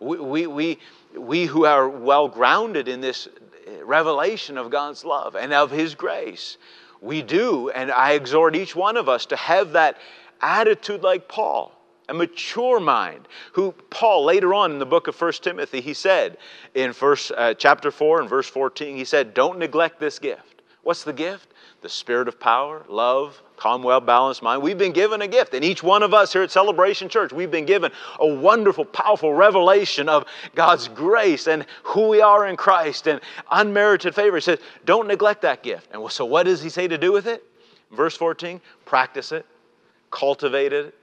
We, 0.00 0.18
we, 0.18 0.46
we, 0.46 0.78
we 1.14 1.44
who 1.44 1.66
are 1.66 1.88
well 1.88 2.28
grounded 2.28 2.88
in 2.88 3.00
this 3.00 3.28
eh, 3.66 3.80
revelation 3.84 4.56
of 4.56 4.70
God's 4.70 5.04
love 5.04 5.36
and 5.36 5.52
of 5.52 5.70
His 5.70 5.94
grace, 5.94 6.56
we 7.02 7.20
do, 7.20 7.68
and 7.70 7.90
I 7.90 8.12
exhort 8.12 8.56
each 8.56 8.74
one 8.74 8.96
of 8.96 9.08
us 9.08 9.26
to 9.26 9.36
have 9.36 9.72
that 9.72 9.98
attitude 10.40 11.02
like 11.02 11.28
Paul 11.28 11.77
a 12.08 12.14
mature 12.14 12.80
mind 12.80 13.28
who 13.52 13.72
paul 13.90 14.24
later 14.24 14.54
on 14.54 14.72
in 14.72 14.78
the 14.78 14.86
book 14.86 15.08
of 15.08 15.20
1 15.20 15.32
timothy 15.42 15.80
he 15.80 15.94
said 15.94 16.38
in 16.74 16.92
first 16.92 17.32
uh, 17.36 17.54
chapter 17.54 17.90
4 17.90 18.20
and 18.20 18.30
verse 18.30 18.48
14 18.48 18.96
he 18.96 19.04
said 19.04 19.34
don't 19.34 19.58
neglect 19.58 20.00
this 20.00 20.18
gift. 20.18 20.62
What's 20.82 21.04
the 21.04 21.12
gift? 21.12 21.48
The 21.82 21.88
spirit 21.88 22.28
of 22.28 22.40
power 22.40 22.84
love 22.88 23.40
calm 23.56 23.82
well 23.82 24.00
balanced 24.00 24.42
mind. 24.42 24.62
We've 24.62 24.78
been 24.78 24.92
given 24.92 25.20
a 25.22 25.28
gift 25.28 25.52
and 25.52 25.64
each 25.64 25.82
one 25.82 26.02
of 26.02 26.14
us 26.14 26.32
here 26.32 26.42
at 26.42 26.50
celebration 26.50 27.08
church 27.08 27.32
we've 27.32 27.50
been 27.50 27.66
given 27.66 27.92
a 28.18 28.26
wonderful 28.26 28.84
powerful 28.84 29.34
revelation 29.34 30.08
of 30.08 30.24
god's 30.54 30.88
grace 30.88 31.46
and 31.46 31.66
who 31.82 32.08
we 32.08 32.20
are 32.20 32.46
in 32.46 32.56
christ 32.56 33.06
and 33.06 33.20
unmerited 33.50 34.14
favor. 34.14 34.36
He 34.36 34.40
says 34.40 34.60
don't 34.86 35.08
neglect 35.08 35.42
that 35.42 35.62
gift. 35.62 35.88
And 35.92 36.10
so 36.10 36.24
what 36.24 36.44
does 36.44 36.62
he 36.62 36.68
say 36.68 36.88
to 36.88 36.96
do 36.96 37.12
with 37.12 37.26
it? 37.26 37.44
Verse 37.92 38.16
14 38.16 38.60
practice 38.86 39.30
it 39.32 39.44
cultivate 40.10 40.72
it 40.72 40.94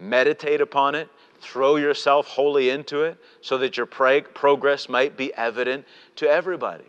meditate 0.00 0.60
upon 0.60 0.94
it, 0.94 1.08
throw 1.40 1.76
yourself 1.76 2.26
wholly 2.26 2.70
into 2.70 3.02
it 3.02 3.18
so 3.40 3.58
that 3.58 3.76
your 3.76 3.86
progress 3.86 4.88
might 4.88 5.16
be 5.16 5.32
evident 5.34 5.84
to 6.16 6.28
everybody. 6.28 6.84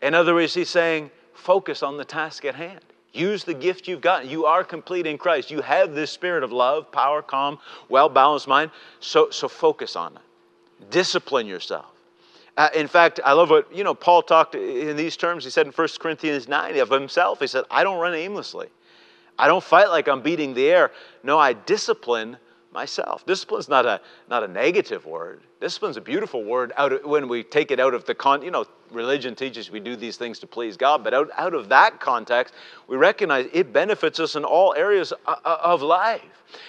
In 0.00 0.14
other 0.14 0.34
words, 0.34 0.54
he's 0.54 0.70
saying, 0.70 1.10
focus 1.34 1.82
on 1.82 1.96
the 1.96 2.04
task 2.04 2.44
at 2.44 2.54
hand. 2.54 2.80
Use 3.12 3.44
the 3.44 3.54
gift 3.54 3.88
you've 3.88 4.00
got. 4.00 4.26
You 4.26 4.44
are 4.46 4.62
complete 4.62 5.06
in 5.06 5.18
Christ. 5.18 5.50
You 5.50 5.62
have 5.62 5.94
this 5.94 6.10
spirit 6.10 6.42
of 6.42 6.52
love, 6.52 6.92
power, 6.92 7.22
calm, 7.22 7.58
well 7.88 8.08
balanced 8.08 8.46
mind. 8.46 8.70
So, 9.00 9.30
so 9.30 9.48
focus 9.48 9.96
on 9.96 10.14
it. 10.16 10.90
Discipline 10.90 11.46
yourself. 11.46 11.86
Uh, 12.56 12.68
in 12.74 12.88
fact, 12.88 13.20
I 13.24 13.32
love 13.32 13.50
what, 13.50 13.74
you 13.74 13.84
know, 13.84 13.94
Paul 13.94 14.22
talked 14.22 14.54
in 14.54 14.96
these 14.96 15.16
terms. 15.16 15.44
He 15.44 15.50
said 15.50 15.66
in 15.66 15.72
1 15.72 15.88
Corinthians 16.00 16.48
9 16.48 16.76
of 16.78 16.90
himself, 16.90 17.40
he 17.40 17.46
said, 17.46 17.64
I 17.70 17.84
don't 17.84 18.00
run 18.00 18.14
aimlessly. 18.14 18.68
I 19.38 19.46
don't 19.46 19.62
fight 19.62 19.88
like 19.88 20.08
I'm 20.08 20.20
beating 20.20 20.54
the 20.54 20.68
air. 20.68 20.90
No, 21.22 21.38
I 21.38 21.52
discipline 21.52 22.36
myself. 22.72 23.24
Discipline's 23.26 23.68
not 23.68 23.86
a, 23.86 24.00
not 24.28 24.42
a 24.42 24.48
negative 24.48 25.06
word. 25.06 25.42
Discipline's 25.60 25.96
a 25.96 26.00
beautiful 26.00 26.44
word 26.44 26.72
out 26.76 26.92
of, 26.92 27.04
when 27.04 27.26
we 27.28 27.42
take 27.42 27.70
it 27.70 27.80
out 27.80 27.92
of 27.92 28.04
the 28.04 28.14
con. 28.14 28.42
You 28.42 28.50
know, 28.52 28.64
religion 28.92 29.34
teaches 29.34 29.70
we 29.70 29.80
do 29.80 29.96
these 29.96 30.16
things 30.16 30.38
to 30.40 30.46
please 30.46 30.76
God, 30.76 31.02
but 31.02 31.12
out, 31.12 31.30
out 31.36 31.52
of 31.52 31.68
that 31.70 32.00
context, 32.00 32.54
we 32.86 32.96
recognize 32.96 33.48
it 33.52 33.72
benefits 33.72 34.20
us 34.20 34.36
in 34.36 34.44
all 34.44 34.74
areas 34.74 35.12
uh, 35.26 35.34
uh, 35.44 35.58
of 35.62 35.82
life. 35.82 36.22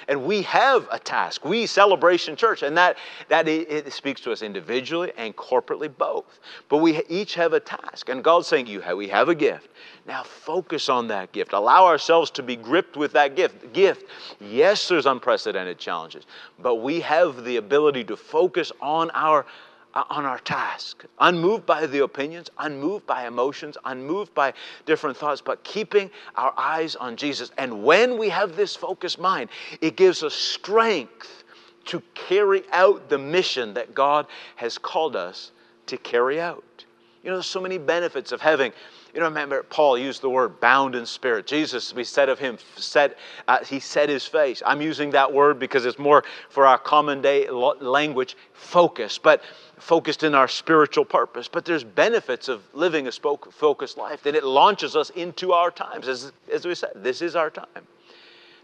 And 0.10 0.26
we 0.26 0.42
have 0.42 0.88
a 0.92 1.00
task. 1.00 1.46
We, 1.46 1.66
Celebration 1.66 2.36
Church, 2.36 2.64
and 2.64 2.76
that, 2.76 2.98
that 3.30 3.48
it, 3.48 3.72
it 3.72 3.94
speaks 3.94 4.20
to 4.22 4.32
us 4.32 4.42
individually 4.42 5.14
and 5.18 5.34
corporately 5.36 5.90
both. 5.96 6.40
But 6.68 6.78
we 6.78 7.02
each 7.06 7.36
have 7.36 7.54
a 7.54 7.62
task. 7.62 8.10
And 8.10 8.22
God's 8.22 8.48
saying, 8.48 8.68
you 8.68 8.82
have, 8.82 8.98
we 8.98 9.08
have 9.08 9.30
a 9.30 9.36
gift. 9.36 9.70
Now 10.06 10.24
focus 10.24 10.90
on 10.90 11.08
that 11.08 11.32
gift. 11.32 11.54
Allow 11.54 11.86
ourselves 11.86 12.30
to 12.32 12.44
be 12.44 12.56
gripped 12.56 12.98
with 12.98 13.14
that 13.14 13.36
gift. 13.36 13.72
Gift. 13.72 14.06
Yes, 14.42 14.88
there's 14.88 15.06
unprecedented 15.06 15.78
challenges, 15.78 16.26
but 16.58 16.76
we 16.76 17.00
have 17.02 17.46
the 17.46 17.58
ability 17.58 18.04
to 18.06 18.18
focus 18.18 18.72
on 18.82 19.10
our 19.12 19.46
uh, 19.94 20.04
on 20.10 20.24
our 20.26 20.38
task, 20.40 21.06
unmoved 21.20 21.66
by 21.66 21.88
the 21.88 22.04
opinions, 22.04 22.50
unmoved 22.60 23.08
by 23.08 23.26
emotions, 23.26 23.78
unmoved 23.86 24.34
by 24.36 24.54
different 24.86 25.18
thoughts, 25.18 25.42
but 25.42 25.64
keeping 25.64 26.12
our 26.36 26.54
eyes 26.58 26.96
on 26.96 27.16
Jesus. 27.16 27.52
And 27.58 27.84
when 27.84 28.18
we 28.18 28.30
have 28.30 28.56
this 28.56 28.76
focused 28.76 29.20
mind, 29.20 29.50
it 29.82 29.96
gives 29.96 30.24
us 30.24 30.36
strength 30.36 31.44
to 31.86 32.04
carry 32.14 32.64
out 32.72 33.10
the 33.10 33.18
mission 33.18 33.74
that 33.74 33.96
God 33.96 34.28
has 34.58 34.78
called 34.78 35.16
us 35.16 35.52
to 35.88 35.98
carry 35.98 36.40
out. 36.40 36.86
You 37.24 37.30
know, 37.30 37.36
there's 37.36 37.48
so 37.48 37.62
many 37.62 37.78
benefits 37.78 38.32
of 38.32 38.42
having 38.42 38.72
you 39.14 39.20
know, 39.20 39.26
remember 39.26 39.64
Paul 39.64 39.98
used 39.98 40.22
the 40.22 40.30
word 40.30 40.60
bound 40.60 40.94
in 40.94 41.06
spirit. 41.06 41.48
Jesus, 41.48 41.94
we 41.94 42.04
said 42.04 42.30
of 42.30 42.38
him, 42.38 42.58
set, 42.76 43.18
uh, 43.48 43.64
he 43.64 43.80
set 43.80 44.08
his 44.08 44.26
face. 44.26 44.62
I'm 44.66 44.82
using 44.82 45.10
that 45.12 45.34
word 45.34 45.58
because 45.58 45.86
it's 45.86 45.98
more 45.98 46.24
for 46.50 46.68
our 46.68 46.78
common 46.78 47.22
day 47.22 47.50
language, 47.50 48.38
focus, 48.54 49.18
but 49.18 49.42
focused 49.78 50.24
in 50.24 50.36
our 50.36 50.48
spiritual 50.48 51.06
purpose. 51.06 51.48
But 51.48 51.66
there's 51.66 51.84
benefits 51.84 52.50
of 52.50 52.62
living 52.74 53.08
a 53.08 53.12
spoke, 53.12 53.52
focused 53.52 53.98
life, 53.98 54.22
Then 54.22 54.36
it 54.36 54.44
launches 54.44 54.96
us 54.96 55.10
into 55.12 55.54
our 55.54 55.72
times. 55.72 56.08
As, 56.08 56.32
as 56.54 56.68
we 56.68 56.76
said, 56.76 56.92
this 56.96 57.22
is 57.24 57.36
our 57.36 57.50
time. 57.50 57.88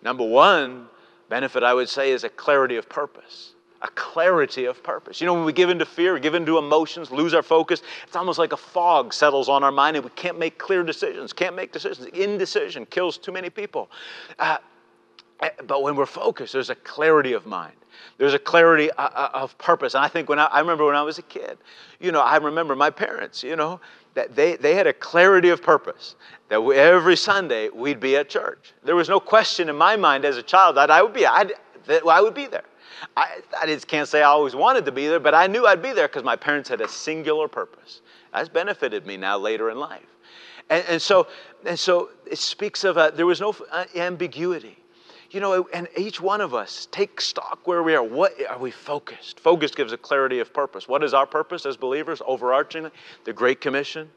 Number 0.03 0.25
one 0.25 0.87
benefit, 1.27 1.63
I 1.63 1.73
would 1.73 1.89
say, 1.89 2.11
is 2.11 2.23
a 2.23 2.29
clarity 2.29 2.75
of 2.75 2.87
purpose 2.87 3.54
a 3.81 3.88
clarity 3.89 4.65
of 4.65 4.81
purpose. 4.83 5.21
You 5.21 5.27
know, 5.27 5.33
when 5.33 5.45
we 5.45 5.53
give 5.53 5.69
into 5.69 5.85
fear, 5.85 6.17
give 6.19 6.33
into 6.33 6.57
emotions, 6.57 7.11
lose 7.11 7.33
our 7.33 7.43
focus, 7.43 7.81
it's 8.07 8.15
almost 8.15 8.39
like 8.39 8.53
a 8.53 8.57
fog 8.57 9.13
settles 9.13 9.49
on 9.49 9.63
our 9.63 9.71
mind 9.71 9.97
and 9.97 10.05
we 10.05 10.11
can't 10.11 10.39
make 10.39 10.57
clear 10.57 10.83
decisions, 10.83 11.33
can't 11.33 11.55
make 11.55 11.71
decisions. 11.71 12.07
Indecision 12.07 12.85
kills 12.85 13.17
too 13.17 13.31
many 13.31 13.49
people. 13.49 13.91
Uh, 14.39 14.57
eh, 15.41 15.49
but 15.67 15.83
when 15.83 15.95
we're 15.95 16.05
focused, 16.05 16.53
there's 16.53 16.69
a 16.69 16.75
clarity 16.75 17.33
of 17.33 17.45
mind. 17.45 17.75
There's 18.17 18.33
a 18.33 18.39
clarity 18.39 18.91
uh, 18.91 19.09
uh, 19.13 19.29
of 19.33 19.57
purpose. 19.57 19.93
And 19.93 20.03
I 20.03 20.07
think 20.07 20.29
when 20.29 20.39
I, 20.39 20.45
I 20.45 20.59
remember 20.59 20.85
when 20.85 20.95
I 20.95 21.03
was 21.03 21.17
a 21.17 21.23
kid, 21.23 21.57
you 21.99 22.11
know, 22.11 22.21
I 22.21 22.38
remember 22.38 22.75
my 22.75 22.89
parents, 22.89 23.43
you 23.43 23.55
know, 23.55 23.79
that 24.13 24.35
they, 24.35 24.55
they 24.55 24.75
had 24.75 24.88
a 24.88 24.93
clarity 24.93 25.49
of 25.49 25.61
purpose 25.61 26.15
that 26.47 26.61
we, 26.61 26.75
every 26.75 27.17
Sunday 27.17 27.69
we'd 27.69 27.99
be 27.99 28.15
at 28.15 28.29
church. 28.29 28.73
There 28.83 28.95
was 28.95 29.09
no 29.09 29.19
question 29.19 29.67
in 29.69 29.75
my 29.75 29.95
mind 29.95 30.23
as 30.23 30.38
a 30.38 30.43
child 30.43 30.77
that 30.77 30.89
I 30.89 31.01
would 31.01 31.13
be, 31.13 31.25
I'd, 31.25 31.53
that 31.85 32.05
I 32.07 32.21
would 32.21 32.33
be 32.33 32.47
there. 32.47 32.63
I, 33.15 33.39
I 33.62 33.65
just 33.65 33.88
can't 33.88 34.08
say 34.08 34.21
I 34.21 34.25
always 34.25 34.55
wanted 34.55 34.86
to 34.86 34.91
be 34.91 35.08
there, 35.08 35.19
but 35.19 35.34
I 35.34 35.47
knew 35.47 35.65
I'd 35.65 35.81
be 35.81 35.93
there 35.93 36.08
because 36.08 36.23
my 36.23 36.36
parents 36.36 36.69
had 36.69 36.81
a 36.81 36.88
singular 36.88 37.47
purpose. 37.47 38.01
That's 38.34 38.49
benefited 38.49 39.05
me 39.05 39.17
now 39.17 39.38
later 39.38 39.69
in 39.69 39.79
life. 39.79 40.05
And, 40.69 40.84
and 40.89 41.01
so, 41.01 41.27
and 41.65 41.77
so 41.77 42.10
it 42.25 42.39
speaks 42.39 42.84
of 42.84 42.97
a, 42.97 43.12
there 43.15 43.25
was 43.25 43.41
no 43.41 43.55
uh, 43.71 43.86
ambiguity. 43.95 44.77
You 45.31 45.41
know, 45.41 45.67
and 45.73 45.88
each 45.97 46.21
one 46.21 46.39
of 46.39 46.53
us 46.53 46.88
take 46.91 47.19
stock 47.19 47.60
where 47.65 47.84
we 47.84 47.95
are. 47.95 48.03
What 48.03 48.34
are 48.49 48.60
we 48.60 48.71
focused? 48.71 49.39
Focus 49.39 49.71
gives 49.71 49.91
a 49.91 49.97
clarity 49.97 50.39
of 50.39 50.53
purpose. 50.53 50.88
What 50.88 51.03
is 51.03 51.13
our 51.13 51.25
purpose 51.25 51.65
as 51.65 51.75
believers, 51.75 52.21
overarchingly? 52.21 52.91
The 53.25 53.34
Great 53.34 53.60
Commission. 53.60 54.10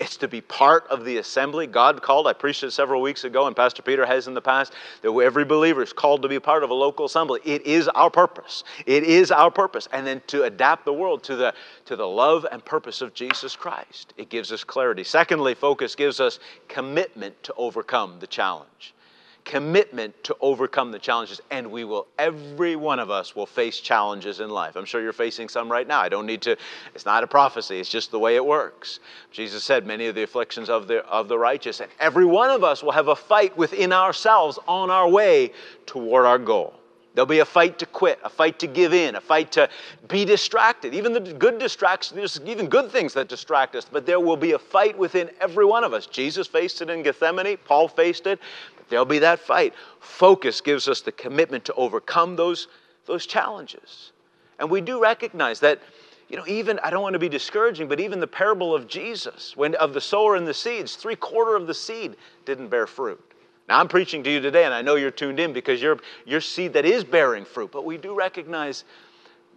It's 0.00 0.16
to 0.16 0.28
be 0.28 0.40
part 0.40 0.86
of 0.88 1.04
the 1.04 1.18
assembly 1.18 1.66
God 1.66 2.00
called. 2.00 2.26
I 2.26 2.32
preached 2.32 2.64
it 2.64 2.70
several 2.70 3.02
weeks 3.02 3.24
ago, 3.24 3.46
and 3.46 3.54
Pastor 3.54 3.82
Peter 3.82 4.06
has 4.06 4.26
in 4.28 4.32
the 4.32 4.40
past, 4.40 4.72
that 5.02 5.12
every 5.12 5.44
believer 5.44 5.82
is 5.82 5.92
called 5.92 6.22
to 6.22 6.28
be 6.28 6.40
part 6.40 6.64
of 6.64 6.70
a 6.70 6.74
local 6.74 7.04
assembly. 7.04 7.40
It 7.44 7.66
is 7.66 7.86
our 7.88 8.08
purpose. 8.08 8.64
It 8.86 9.04
is 9.04 9.30
our 9.30 9.50
purpose. 9.50 9.88
And 9.92 10.06
then 10.06 10.22
to 10.28 10.44
adapt 10.44 10.86
the 10.86 10.92
world 10.92 11.22
to 11.24 11.36
the, 11.36 11.54
to 11.84 11.96
the 11.96 12.08
love 12.08 12.46
and 12.50 12.64
purpose 12.64 13.02
of 13.02 13.12
Jesus 13.12 13.54
Christ. 13.54 14.14
It 14.16 14.30
gives 14.30 14.50
us 14.52 14.64
clarity. 14.64 15.04
Secondly, 15.04 15.54
focus 15.54 15.94
gives 15.94 16.18
us 16.18 16.38
commitment 16.66 17.40
to 17.42 17.54
overcome 17.58 18.16
the 18.20 18.26
challenge 18.26 18.94
commitment 19.44 20.14
to 20.24 20.36
overcome 20.40 20.90
the 20.90 20.98
challenges 20.98 21.40
and 21.50 21.70
we 21.70 21.84
will 21.84 22.06
every 22.18 22.76
one 22.76 22.98
of 22.98 23.10
us 23.10 23.34
will 23.34 23.46
face 23.46 23.80
challenges 23.80 24.40
in 24.40 24.50
life 24.50 24.76
i'm 24.76 24.84
sure 24.84 25.00
you're 25.00 25.12
facing 25.12 25.48
some 25.48 25.70
right 25.70 25.88
now 25.88 26.00
i 26.00 26.08
don't 26.08 26.26
need 26.26 26.42
to 26.42 26.56
it's 26.94 27.06
not 27.06 27.24
a 27.24 27.26
prophecy 27.26 27.80
it's 27.80 27.88
just 27.88 28.10
the 28.10 28.18
way 28.18 28.36
it 28.36 28.44
works 28.44 29.00
jesus 29.30 29.64
said 29.64 29.86
many 29.86 30.06
of 30.06 30.14
the 30.14 30.22
afflictions 30.22 30.68
of 30.68 30.86
the 30.86 31.04
of 31.06 31.28
the 31.28 31.38
righteous 31.38 31.80
and 31.80 31.90
every 31.98 32.24
one 32.24 32.50
of 32.50 32.62
us 32.62 32.82
will 32.82 32.92
have 32.92 33.08
a 33.08 33.16
fight 33.16 33.56
within 33.56 33.92
ourselves 33.92 34.58
on 34.68 34.90
our 34.90 35.08
way 35.08 35.50
toward 35.86 36.26
our 36.26 36.38
goal 36.38 36.80
There'll 37.14 37.26
be 37.26 37.40
a 37.40 37.44
fight 37.44 37.78
to 37.80 37.86
quit, 37.86 38.20
a 38.22 38.28
fight 38.28 38.60
to 38.60 38.68
give 38.68 38.94
in, 38.94 39.16
a 39.16 39.20
fight 39.20 39.50
to 39.52 39.68
be 40.06 40.24
distracted. 40.24 40.94
Even 40.94 41.12
the 41.12 41.20
good 41.20 41.58
distractions, 41.58 42.16
there's 42.16 42.40
even 42.46 42.68
good 42.68 42.90
things 42.90 43.14
that 43.14 43.28
distract 43.28 43.74
us, 43.74 43.84
but 43.90 44.06
there 44.06 44.20
will 44.20 44.36
be 44.36 44.52
a 44.52 44.58
fight 44.58 44.96
within 44.96 45.28
every 45.40 45.64
one 45.64 45.82
of 45.82 45.92
us. 45.92 46.06
Jesus 46.06 46.46
faced 46.46 46.82
it 46.82 46.88
in 46.88 47.02
Gethsemane, 47.02 47.56
Paul 47.64 47.88
faced 47.88 48.28
it, 48.28 48.38
There'll 48.90 49.04
be 49.04 49.20
that 49.20 49.38
fight. 49.38 49.74
Focus 50.00 50.60
gives 50.60 50.88
us 50.88 51.00
the 51.00 51.12
commitment 51.12 51.64
to 51.66 51.74
overcome 51.74 52.36
those, 52.36 52.68
those 53.06 53.24
challenges. 53.26 54.12
And 54.58 54.70
we 54.70 54.80
do 54.80 55.00
recognize 55.00 55.60
that, 55.60 55.80
you 56.28 56.36
know, 56.36 56.46
even, 56.46 56.78
I 56.80 56.90
don't 56.90 57.02
want 57.02 57.14
to 57.14 57.18
be 57.18 57.28
discouraging, 57.28 57.88
but 57.88 57.98
even 58.00 58.20
the 58.20 58.26
parable 58.26 58.74
of 58.74 58.86
Jesus, 58.86 59.56
when 59.56 59.74
of 59.76 59.94
the 59.94 60.00
sower 60.00 60.36
and 60.36 60.46
the 60.46 60.54
seeds, 60.54 60.96
three 60.96 61.16
quarter 61.16 61.56
of 61.56 61.66
the 61.66 61.74
seed 61.74 62.16
didn't 62.44 62.68
bear 62.68 62.86
fruit. 62.86 63.20
Now, 63.68 63.78
I'm 63.78 63.88
preaching 63.88 64.24
to 64.24 64.30
you 64.30 64.40
today, 64.40 64.64
and 64.64 64.74
I 64.74 64.82
know 64.82 64.96
you're 64.96 65.12
tuned 65.12 65.38
in 65.38 65.52
because 65.52 65.80
you're, 65.80 65.98
your 66.26 66.40
seed 66.40 66.72
that 66.72 66.84
is 66.84 67.04
bearing 67.04 67.44
fruit, 67.44 67.70
but 67.70 67.84
we 67.84 67.96
do 67.96 68.14
recognize 68.14 68.84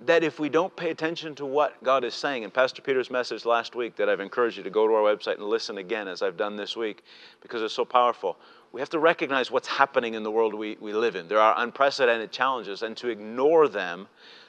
that 0.06 0.24
if 0.24 0.40
we 0.40 0.50
don't 0.50 0.76
pay 0.76 0.90
attention 0.90 1.34
to 1.36 1.46
what 1.46 1.82
God 1.84 2.04
is 2.04 2.14
saying, 2.14 2.44
and 2.44 2.54
Pastor 2.54 2.82
Peter's 2.82 3.10
message 3.10 3.46
last 3.46 3.76
week 3.76 3.96
that 3.96 4.10
I've 4.10 4.20
encouraged 4.20 4.58
you 4.58 4.64
to 4.64 4.70
go 4.70 4.88
to 4.88 4.94
our 4.94 5.02
website 5.02 5.36
and 5.36 5.46
listen 5.46 5.78
again 5.78 6.08
as 6.08 6.22
I've 6.22 6.38
done 6.38 6.56
this 6.56 6.76
week 6.76 7.04
because 7.42 7.62
it's 7.62 7.74
so 7.74 7.86
powerful, 7.86 8.38
we 8.74 8.82
have 8.82 8.90
to 8.90 9.00
recognize 9.00 9.52
what's 9.52 9.68
happening 9.68 10.16
in 10.16 10.24
the 10.24 10.32
world 10.32 10.54
we, 10.54 10.78
we 10.82 10.94
live 10.94 11.16
in. 11.16 11.28
There 11.28 11.40
are 11.40 11.54
unprecedented 11.58 12.32
challenges, 12.32 12.82
and 12.82 12.98
to 12.98 13.08
ignore 13.08 13.68
them 13.68 14.08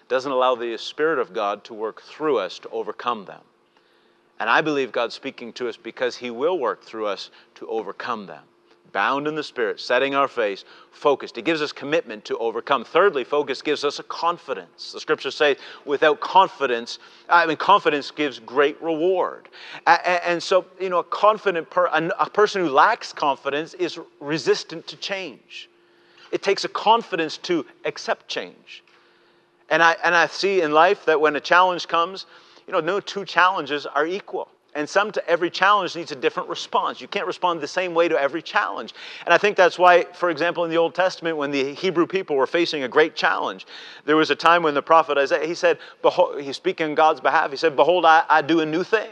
doesn't 0.09 0.33
allow 0.33 0.55
the 0.55 0.77
Spirit 0.79 1.19
of 1.19 1.35
God 1.35 1.63
to 1.65 1.75
work 1.75 2.03
through 2.03 2.39
us 2.39 2.59
to 2.61 2.69
overcome 2.71 3.27
them. 3.27 3.43
And 4.41 4.49
I 4.49 4.63
believe 4.63 4.93
God's 4.93 5.15
speaking 5.15 5.53
to 5.55 5.69
us 5.69 5.77
because 5.77 6.17
He 6.17 6.31
will 6.31 6.59
work 6.59 6.83
through 6.83 7.07
us 7.07 7.31
to 7.57 7.69
overcome 7.69 8.27
them. 8.27 8.43
Bound 8.95 9.29
in 9.29 9.35
the 9.35 9.43
Spirit, 9.43 9.79
setting 9.79 10.15
our 10.15 10.29
face, 10.29 10.65
focused. 10.93 11.37
It 11.37 11.45
gives 11.45 11.61
us 11.61 11.73
commitment 11.73 12.25
to 12.25 12.39
overcome. 12.39 12.85
Thirdly, 12.85 13.25
focus 13.25 13.61
gives 13.61 13.85
us 13.85 13.99
a 13.99 14.05
confidence. 14.05 14.93
The 14.93 15.01
scriptures 15.01 15.35
say, 15.35 15.57
without 15.85 16.21
confidence, 16.21 16.99
I 17.29 17.45
mean, 17.45 17.59
confidence 17.59 18.11
gives 18.11 18.39
great 18.39 18.81
reward. 18.81 19.51
And 19.87 20.43
so, 20.43 20.65
you 20.81 20.89
know, 20.89 21.01
a 21.01 21.05
confident 21.05 21.69
per, 21.69 21.87
a 21.87 22.31
person 22.31 22.63
who 22.63 22.71
lacks 22.71 23.13
confidence 23.13 23.75
is 23.75 23.99
resistant 24.21 24.87
to 24.87 24.97
change. 24.97 25.69
It 26.33 26.43
takes 26.43 26.65
a 26.65 26.69
confidence 26.69 27.37
to 27.39 27.67
accept 27.85 28.29
change. 28.29 28.83
And 29.71 29.83
I, 29.83 29.97
and 30.05 30.15
I 30.15 30.27
see 30.27 30.63
in 30.63 30.73
life 30.73 31.05
that 31.07 31.21
when 31.21 31.37
a 31.37 31.41
challenge 31.41 31.89
comes, 31.89 32.27
you 32.67 32.73
know, 32.73 32.81
no 32.81 33.01
two 33.01 33.25
challenges 33.25 33.87
are 33.87 34.07
equal. 34.07 34.49
And 34.75 34.89
some 34.89 35.13
to 35.13 35.29
every 35.29 35.51
challenge 35.51 35.95
needs 35.95 36.11
a 36.11 36.17
different 36.17 36.49
response. 36.49 37.01
You 37.01 37.07
can't 37.07 37.27
respond 37.27 37.61
the 37.61 37.69
same 37.69 37.95
way 37.95 38.09
to 38.09 38.21
every 38.21 38.43
challenge. 38.43 38.93
And 39.25 39.33
I 39.33 39.39
think 39.39 39.57
that's 39.57 39.79
why, 39.79 40.05
for 40.15 40.31
example, 40.31 40.65
in 40.65 40.71
the 40.71 40.77
Old 40.77 40.95
Testament, 40.95 41.37
when 41.37 41.53
the 41.53 41.75
Hebrew 41.75 42.07
people 42.07 42.35
were 42.35 42.47
facing 42.47 42.83
a 42.83 42.89
great 42.89 43.15
challenge, 43.15 43.67
there 44.05 44.17
was 44.17 44.31
a 44.31 44.35
time 44.35 44.65
when 44.65 44.75
the 44.75 44.83
prophet 44.83 45.17
Isaiah, 45.17 45.47
he 45.47 45.55
said, 45.55 45.79
Behold, 46.03 46.41
he's 46.41 46.57
speaking 46.57 46.89
on 46.89 46.95
God's 46.97 47.21
behalf, 47.21 47.53
he 47.53 47.57
said, 47.57 47.77
Behold, 47.77 48.05
I, 48.05 48.25
I 48.29 48.43
do 48.43 48.61
a 48.61 48.67
new 48.67 48.83
thing. 48.83 49.11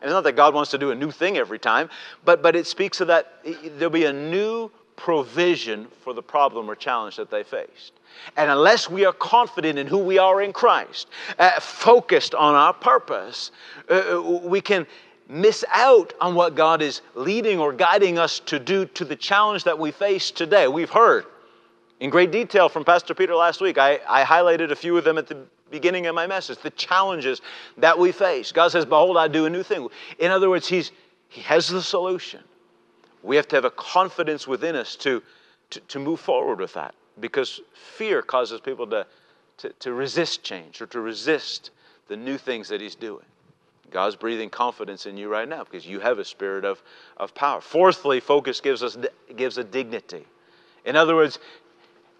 And 0.00 0.08
it's 0.08 0.12
not 0.12 0.24
that 0.24 0.36
God 0.36 0.54
wants 0.54 0.70
to 0.72 0.78
do 0.78 0.90
a 0.90 0.94
new 0.94 1.10
thing 1.10 1.38
every 1.38 1.58
time, 1.58 1.88
but, 2.24 2.42
but 2.42 2.54
it 2.54 2.66
speaks 2.66 3.00
of 3.00 3.08
that 3.08 3.40
there'll 3.78 3.90
be 3.90 4.04
a 4.04 4.12
new 4.12 4.70
provision 4.98 5.86
for 6.02 6.12
the 6.12 6.22
problem 6.22 6.68
or 6.68 6.74
challenge 6.74 7.16
that 7.16 7.30
they 7.30 7.44
faced. 7.44 7.92
And 8.36 8.50
unless 8.50 8.90
we 8.90 9.06
are 9.06 9.12
confident 9.12 9.78
in 9.78 9.86
who 9.86 9.98
we 9.98 10.18
are 10.18 10.42
in 10.42 10.52
Christ, 10.52 11.06
uh, 11.38 11.60
focused 11.60 12.34
on 12.34 12.54
our 12.54 12.74
purpose, 12.74 13.52
uh, 13.88 13.94
uh, 13.94 14.40
we 14.42 14.60
can 14.60 14.86
miss 15.28 15.64
out 15.72 16.12
on 16.20 16.34
what 16.34 16.56
God 16.56 16.82
is 16.82 17.00
leading 17.14 17.60
or 17.60 17.72
guiding 17.72 18.18
us 18.18 18.40
to 18.40 18.58
do 18.58 18.86
to 18.86 19.04
the 19.04 19.14
challenge 19.14 19.64
that 19.64 19.78
we 19.78 19.92
face 19.92 20.32
today. 20.32 20.66
We've 20.66 20.90
heard 20.90 21.26
in 22.00 22.10
great 22.10 22.32
detail 22.32 22.68
from 22.68 22.84
Pastor 22.84 23.14
Peter 23.14 23.36
last 23.36 23.60
week. 23.60 23.78
I, 23.78 24.00
I 24.08 24.24
highlighted 24.24 24.72
a 24.72 24.76
few 24.76 24.96
of 24.98 25.04
them 25.04 25.16
at 25.16 25.28
the 25.28 25.38
beginning 25.70 26.06
of 26.06 26.14
my 26.14 26.26
message 26.26 26.58
the 26.58 26.70
challenges 26.70 27.40
that 27.76 27.96
we 27.96 28.10
face. 28.10 28.50
God 28.50 28.72
says, 28.72 28.84
Behold, 28.84 29.16
I 29.16 29.28
do 29.28 29.46
a 29.46 29.50
new 29.50 29.62
thing. 29.62 29.86
In 30.18 30.32
other 30.32 30.50
words, 30.50 30.66
he's, 30.66 30.90
He 31.28 31.42
has 31.42 31.68
the 31.68 31.82
solution. 31.82 32.40
We 33.22 33.36
have 33.36 33.48
to 33.48 33.56
have 33.56 33.64
a 33.64 33.70
confidence 33.70 34.46
within 34.46 34.76
us 34.76 34.96
to, 34.96 35.22
to, 35.70 35.80
to 35.80 35.98
move 35.98 36.20
forward 36.20 36.60
with 36.60 36.74
that 36.74 36.94
because 37.20 37.60
fear 37.74 38.22
causes 38.22 38.60
people 38.60 38.86
to, 38.88 39.06
to, 39.58 39.70
to 39.80 39.92
resist 39.92 40.42
change 40.42 40.80
or 40.80 40.86
to 40.86 41.00
resist 41.00 41.70
the 42.08 42.16
new 42.16 42.38
things 42.38 42.68
that 42.68 42.80
He's 42.80 42.94
doing. 42.94 43.24
God's 43.90 44.16
breathing 44.16 44.50
confidence 44.50 45.06
in 45.06 45.16
you 45.16 45.28
right 45.28 45.48
now 45.48 45.64
because 45.64 45.86
you 45.86 46.00
have 46.00 46.18
a 46.18 46.24
spirit 46.24 46.64
of, 46.64 46.82
of 47.16 47.34
power. 47.34 47.60
Fourthly, 47.60 48.20
focus 48.20 48.60
gives 48.60 48.82
us 48.82 48.98
gives 49.36 49.58
a 49.58 49.64
dignity. 49.64 50.26
In 50.84 50.94
other 50.96 51.14
words, 51.14 51.38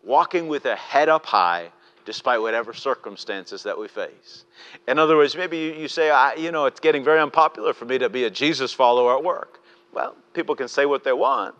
walking 0.02 0.48
with 0.48 0.64
a 0.64 0.76
head 0.76 1.08
up 1.08 1.26
high 1.26 1.70
despite 2.06 2.40
whatever 2.40 2.72
circumstances 2.72 3.62
that 3.62 3.78
we 3.78 3.86
face. 3.86 4.46
In 4.86 4.98
other 4.98 5.14
words, 5.14 5.36
maybe 5.36 5.58
you, 5.58 5.72
you 5.74 5.88
say, 5.88 6.10
you 6.38 6.50
know, 6.50 6.64
it's 6.64 6.80
getting 6.80 7.04
very 7.04 7.20
unpopular 7.20 7.74
for 7.74 7.84
me 7.84 7.98
to 7.98 8.08
be 8.08 8.24
a 8.24 8.30
Jesus 8.30 8.72
follower 8.72 9.14
at 9.14 9.22
work. 9.22 9.57
Well, 9.92 10.16
people 10.32 10.54
can 10.54 10.68
say 10.68 10.86
what 10.86 11.04
they 11.04 11.12
want, 11.12 11.54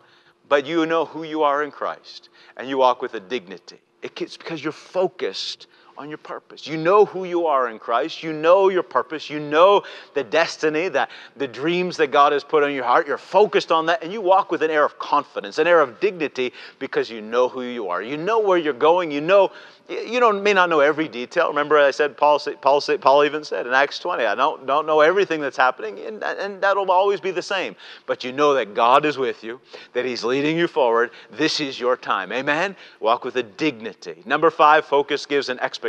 but 0.47 0.65
you 0.65 0.85
know 0.85 1.05
who 1.05 1.23
you 1.23 1.43
are 1.43 1.63
in 1.63 1.71
Christ 1.71 2.29
and 2.57 2.67
you 2.67 2.77
walk 2.77 3.01
with 3.01 3.13
a 3.13 3.19
dignity. 3.19 3.79
It's 4.01 4.37
because 4.37 4.63
you're 4.63 4.71
focused 4.71 5.67
on 5.99 6.07
your 6.07 6.17
purpose. 6.17 6.65
You 6.65 6.77
know 6.77 7.03
who 7.03 7.25
you 7.25 7.45
are 7.45 7.67
in 7.69 7.77
Christ. 7.77 8.23
You 8.23 8.31
know 8.31 8.69
your 8.69 8.83
purpose. 8.83 9.29
You 9.29 9.37
know 9.37 9.83
the 10.13 10.23
destiny, 10.23 10.87
that 10.87 11.09
the 11.35 11.47
dreams 11.47 11.97
that 11.97 12.07
God 12.07 12.31
has 12.31 12.41
put 12.41 12.63
on 12.63 12.73
your 12.73 12.85
heart. 12.85 13.05
You're 13.05 13.17
focused 13.17 13.69
on 13.69 13.85
that, 13.87 14.01
and 14.01 14.13
you 14.13 14.21
walk 14.21 14.49
with 14.49 14.63
an 14.63 14.71
air 14.71 14.85
of 14.85 14.97
confidence, 14.97 15.57
an 15.57 15.67
air 15.67 15.81
of 15.81 15.99
dignity, 15.99 16.53
because 16.79 17.09
you 17.09 17.19
know 17.19 17.49
who 17.49 17.63
you 17.63 17.89
are. 17.89 18.01
You 18.01 18.15
know 18.15 18.39
where 18.39 18.57
you're 18.57 18.71
going. 18.71 19.11
You 19.11 19.19
know 19.19 19.51
you 19.89 20.19
don't, 20.19 20.43
may 20.43 20.53
not 20.53 20.69
know 20.69 20.81
every 20.81 21.07
detail. 21.07 21.47
Remember, 21.47 21.77
I 21.77 21.89
said, 21.89 22.15
Paul, 22.15 22.39
Paul, 22.61 22.81
Paul 23.01 23.25
even 23.25 23.43
said 23.43 23.65
in 23.65 23.73
Acts 23.73 23.97
20, 23.97 24.23
I 24.23 24.35
don't, 24.35 24.67
don't 24.67 24.85
know 24.85 24.99
everything 24.99 25.41
that's 25.41 25.57
happening, 25.57 25.99
and, 25.99 26.23
and 26.23 26.61
that'll 26.61 26.91
always 26.91 27.19
be 27.19 27.31
the 27.31 27.41
same. 27.41 27.75
But 28.05 28.23
you 28.23 28.31
know 28.31 28.53
that 28.53 28.75
God 28.75 29.03
is 29.03 29.17
with 29.17 29.43
you, 29.43 29.59
that 29.93 30.05
He's 30.05 30.23
leading 30.23 30.57
you 30.57 30.67
forward. 30.67 31.09
This 31.31 31.59
is 31.59 31.79
your 31.79 31.97
time. 31.97 32.31
Amen? 32.31 32.75
Walk 32.99 33.25
with 33.25 33.35
a 33.37 33.43
dignity. 33.43 34.21
Number 34.25 34.51
five, 34.51 34.85
focus 34.85 35.25
gives 35.25 35.49
an 35.49 35.59
expectation 35.59 35.88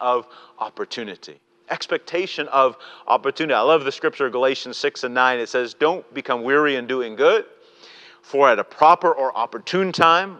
of 0.00 0.26
opportunity. 0.58 1.40
Expectation 1.70 2.48
of 2.48 2.76
opportunity. 3.06 3.54
I 3.54 3.60
love 3.60 3.84
the 3.84 3.92
scripture, 3.92 4.28
Galatians 4.28 4.76
6 4.76 5.04
and 5.04 5.14
9. 5.14 5.38
It 5.38 5.48
says, 5.48 5.74
Don't 5.74 6.12
become 6.12 6.42
weary 6.42 6.76
in 6.76 6.86
doing 6.86 7.16
good, 7.16 7.46
for 8.22 8.50
at 8.50 8.58
a 8.58 8.64
proper 8.64 9.12
or 9.12 9.36
opportune 9.36 9.92
time 9.92 10.38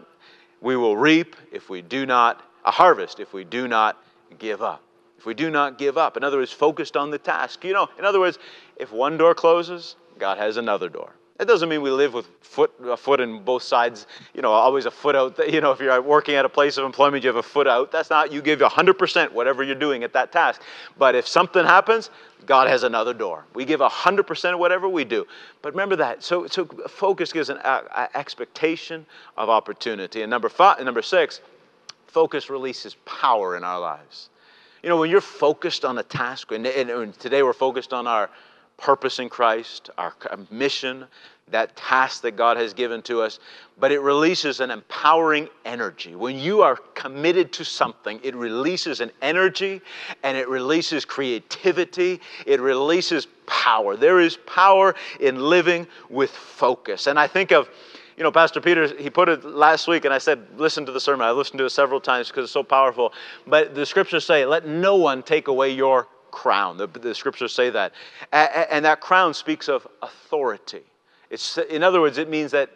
we 0.61 0.77
will 0.77 0.97
reap 0.97 1.37
if 1.53 1.69
we 1.69 1.83
do 1.83 2.07
not 2.07 2.43
a 2.65 2.71
harvest 2.71 3.21
if 3.21 3.33
we 3.33 3.45
do 3.45 3.69
not 3.69 4.03
give 4.39 4.63
up. 4.63 4.83
If 5.19 5.27
we 5.27 5.35
do 5.35 5.51
not 5.51 5.79
give 5.79 5.97
up. 5.97 6.17
In 6.17 6.25
other 6.25 6.39
words, 6.39 6.53
focused 6.53 6.97
on 6.97 7.11
the 7.11 7.19
task. 7.19 7.65
You 7.65 7.73
know, 7.73 7.89
in 7.99 8.05
other 8.05 8.21
words, 8.21 8.39
if 8.77 8.93
one 8.93 9.17
door 9.17 9.35
closes, 9.35 9.97
God 10.19 10.39
has 10.39 10.57
another 10.57 10.89
door. 10.89 11.15
That 11.39 11.49
doesn't 11.49 11.69
mean 11.69 11.83
we 11.83 11.91
live 11.91 12.15
with 12.15 12.29
foot, 12.43 12.73
a 12.85 12.97
foot 12.97 13.21
in 13.21 13.43
both 13.43 13.65
sides, 13.65 14.07
you 14.35 14.43
know, 14.43 14.53
always 14.53 14.87
a 14.87 14.91
foot 14.91 15.17
out. 15.17 15.37
You 15.53 15.61
know, 15.61 15.73
if 15.73 15.81
you're 15.81 16.01
working 16.01 16.37
at 16.37 16.45
a 16.45 16.49
place 16.49 16.77
of 16.77 16.85
employment, 16.85 17.25
you 17.25 17.29
have 17.29 17.37
a 17.37 17.43
foot 17.43 17.67
out. 17.67 17.91
That's 17.91 18.09
not, 18.09 18.31
you 18.31 18.41
give 18.41 18.61
100% 18.61 19.33
whatever 19.33 19.65
you're 19.65 19.75
doing 19.75 20.05
at 20.05 20.13
that 20.13 20.31
task. 20.31 20.63
But 20.97 21.17
if 21.17 21.27
something 21.27 21.65
happens, 21.65 22.11
God 22.47 22.69
has 22.69 22.85
another 22.85 23.13
door. 23.13 23.45
We 23.53 23.65
give 23.65 23.81
100% 23.81 24.53
of 24.53 24.61
whatever 24.61 24.89
we 24.89 25.05
do. 25.05 25.27
But 25.61 25.73
remember 25.73 25.97
that. 25.97 26.23
So, 26.23 26.47
so 26.47 26.67
focus 26.89 27.33
gives 27.33 27.49
an 27.49 27.57
a, 27.65 27.83
a 27.91 28.17
expectation 28.17 29.05
of 29.37 29.49
opportunity. 29.49 30.23
And 30.23 30.31
number 30.31 30.49
five, 30.49 30.85
number 30.85 31.03
six, 31.03 31.41
focus 32.07 32.49
releases 32.49 32.95
power 33.07 33.57
in 33.57 33.65
our 33.65 33.81
lives. 33.81 34.29
You 34.85 34.89
know, 34.89 34.99
when 34.99 35.11
you're 35.11 35.21
focused 35.21 35.85
on 35.85 35.99
a 35.99 36.05
task, 36.05 36.53
and, 36.53 36.65
and 36.65 37.19
today 37.19 37.43
we're 37.43 37.55
focused 37.55 37.93
on 37.93 38.07
our 38.07 38.31
purpose 38.77 39.19
in 39.19 39.29
Christ, 39.29 39.91
our 39.99 40.15
uh, 40.31 40.37
mission, 40.51 41.07
that 41.51 41.77
task 41.77 42.23
that 42.23 42.37
God 42.37 42.57
has 42.57 42.73
given 42.73 43.03
to 43.03 43.21
us, 43.21 43.39
but 43.79 43.93
it 43.93 44.01
releases 44.01 44.61
an 44.61 44.71
empowering 44.71 45.49
energy. 45.65 46.15
When 46.15 46.39
you 46.39 46.63
are 46.63 46.77
committed 46.95 47.53
to 47.53 47.65
something, 47.65 48.19
it 48.23 48.35
releases 48.35 49.01
an 49.01 49.11
energy 49.21 49.83
and 50.23 50.39
it 50.39 50.49
releases 50.49 51.05
creativity, 51.05 52.21
it 52.47 52.61
releases 52.61 53.27
power. 53.47 53.97
There 53.97 54.21
is 54.21 54.39
power 54.47 54.95
in 55.21 55.39
living 55.39 55.87
with 56.09 56.31
focus. 56.31 57.07
And 57.07 57.19
I 57.19 57.27
think 57.27 57.53
of 57.53 57.69
you 58.17 58.23
know, 58.23 58.31
Pastor 58.31 58.61
Peter, 58.61 58.95
he 58.97 59.11
put 59.11 59.29
it 59.29 59.45
last 59.45 59.89
week, 59.89 60.05
and 60.05 60.15
I 60.15 60.19
said, 60.19 60.47
listen 60.57 60.87
to 60.87 60.93
the 60.93 61.01
sermon. 61.01 61.27
I 61.27 61.33
listened 61.33 61.59
to 61.59 61.65
it 61.65 61.71
several 61.71 62.01
times 62.01 62.29
because 62.29 62.45
it's 62.45 62.53
so 62.53 62.63
powerful. 62.63 63.13
But 63.45 63.75
the 63.75 63.85
scriptures 63.85 64.25
say, 64.25 64.47
let 64.47 64.69
no 64.69 64.95
one 64.95 65.25
take 65.25 65.49
away 65.49 65.71
your 65.71 66.07
crown. 66.35 66.77
The, 66.77 66.89
the 66.89 67.15
scriptures 67.15 67.55
say 67.55 67.71
that. 67.71 67.93
And, 68.33 68.51
and 68.71 68.85
that 68.85 69.01
crown 69.01 69.33
speaks 69.33 69.69
of 69.69 69.87
authority. 70.03 70.83
It's, 71.31 71.57
in 71.59 71.83
other 71.83 72.01
words, 72.01 72.19
it 72.19 72.29
means 72.29 72.51
that 72.51 72.71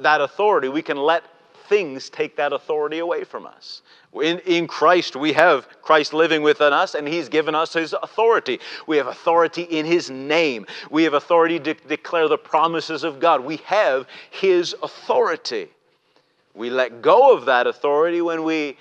that 0.00 0.20
authority, 0.20 0.68
we 0.68 0.82
can 0.82 0.96
let 0.96 1.24
things 1.68 2.08
take 2.10 2.36
that 2.36 2.52
authority 2.52 2.98
away 2.98 3.24
from 3.24 3.46
us. 3.46 3.82
In, 4.14 4.38
in 4.40 4.66
Christ, 4.66 5.16
we 5.16 5.32
have 5.34 5.68
Christ 5.82 6.14
living 6.14 6.42
within 6.42 6.72
us, 6.72 6.94
and 6.94 7.06
He's 7.06 7.28
given 7.28 7.54
us 7.54 7.72
His 7.72 7.94
authority. 8.02 8.58
We 8.86 8.96
have 8.96 9.06
authority 9.06 9.62
in 9.62 9.84
His 9.86 10.10
name. 10.10 10.66
We 10.90 11.04
have 11.04 11.14
authority 11.14 11.60
to 11.60 11.74
declare 11.74 12.28
the 12.28 12.38
promises 12.38 13.04
of 13.04 13.20
God. 13.20 13.44
We 13.44 13.56
have 13.58 14.06
His 14.30 14.74
authority. 14.82 15.68
We 16.54 16.70
let 16.70 17.02
go 17.02 17.32
of 17.36 17.44
that 17.46 17.66
authority 17.66 18.20
when 18.20 18.42
we 18.42 18.76